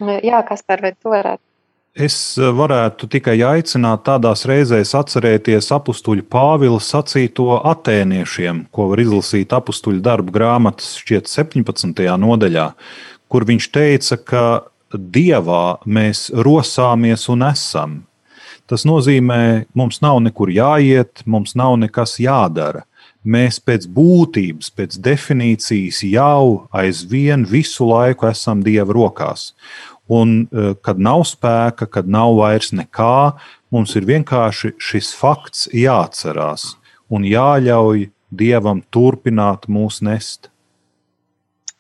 [0.01, 1.43] Jā, kas par vai to varētu?
[1.95, 10.03] Es varētu tikai aicināt tādās reizēs atcerēties apakstuļu Pāvila sacīto atēniešiem, ko var izlasīt apakstuļu
[10.03, 12.03] darbu grāmatas šķiet 17.
[12.19, 12.67] nodaļā,
[13.31, 14.45] kur viņš teica, ka
[14.91, 17.95] dievā mēs rosāmies un esam.
[18.71, 22.87] Tas nozīmē, mums nav nekur jāiet, mums nav nekas jādara.
[23.25, 29.53] Mēs pēc būtības, pēc definīcijas jau aizvien visu laiku esam Dieva rokās.
[30.09, 33.37] Un, e, kad nav spēka, kad nav vairs nekā,
[33.73, 36.75] mums ir vienkārši šis fakts jāatcerās
[37.09, 40.51] un jāļauj Dievam turpināt mūs nest.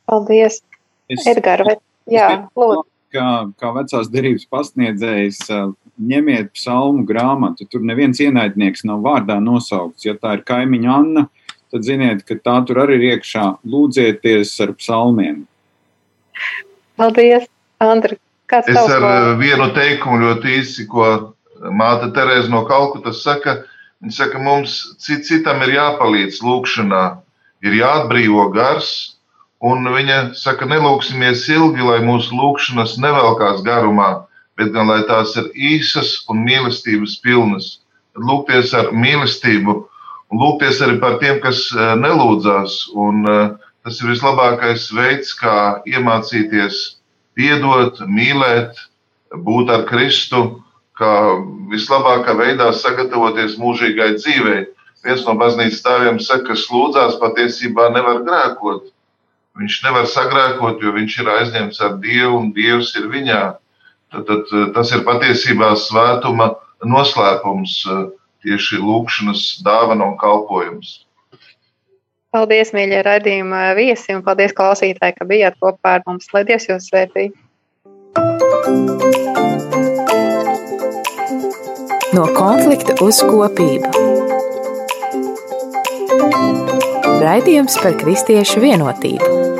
[0.08, 0.60] Paldies!
[1.10, 1.76] Es, Edgar, vai,
[2.08, 3.28] jā, lūdzu kā,
[3.60, 5.40] kā vecās derības pasniedzējs,
[6.00, 7.66] ņemiet psalmu grāmatu.
[7.70, 10.06] Tur neviens ienaidnieks nav vārdā nosaukts.
[10.06, 11.26] Ja tā ir kaimiņa Anna,
[11.72, 13.46] tad ziniet, ka tā tur arī ir iekšā.
[13.68, 15.44] Lūdzieties ar psalmiem.
[16.98, 17.48] Paldies,
[17.82, 18.18] Andri.
[18.50, 19.38] Kāds es ar vārds?
[19.40, 21.34] vienu teikumu ļoti īsi, ko
[21.72, 23.62] māte Terēza no Kalkutas saka.
[24.04, 27.04] Viņa saka, mums cit, citam ir jāpalīdz lūkšanā,
[27.64, 29.14] ir jāatbrīvo gars,
[29.64, 34.26] Un viņa saka, nelūksimies ilgi, lai mūsu lūkšanas nevelkās garumā,
[34.58, 37.78] bet gan lai tās ir īsas un mīlestības pilnas.
[38.14, 39.74] Lūgties ar mīlestību
[40.30, 42.78] un lūgties arī par tiem, kas eh, nelūdzās.
[42.94, 43.48] Un, eh,
[43.84, 46.82] tas ir vislabākais veids, kā iemācīties
[47.36, 48.78] piedot, mīlēt,
[49.34, 50.44] būt ar Kristu,
[50.98, 51.12] kā
[51.72, 54.66] vislabākā veidā sagatavoties mūžīgai dzīvei.
[55.04, 58.86] Viens no baznīcas stāviem saka, ka lūdzās patiesībā nevar grēkot.
[59.58, 63.42] Viņš nevar sagrēkot, jo viņš ir aizņemts ar Dievu un Dievs ir viņā.
[64.14, 66.52] Tad, tad, eh, tas ir patiesībā svētuma
[66.86, 68.04] noslēpums, eh,
[68.46, 71.00] tieši lūkšanas dāvana un kalpojums.
[72.34, 76.26] Paldies, mīļie raidījuma viesi, un paldies klausītāji, ka bijāt kopā ar mums.
[76.34, 77.32] Lai Dievs jūs svētī!
[82.14, 83.90] No konflikta uz kopību.
[87.24, 89.53] Raidījums par kristiešu vienotību.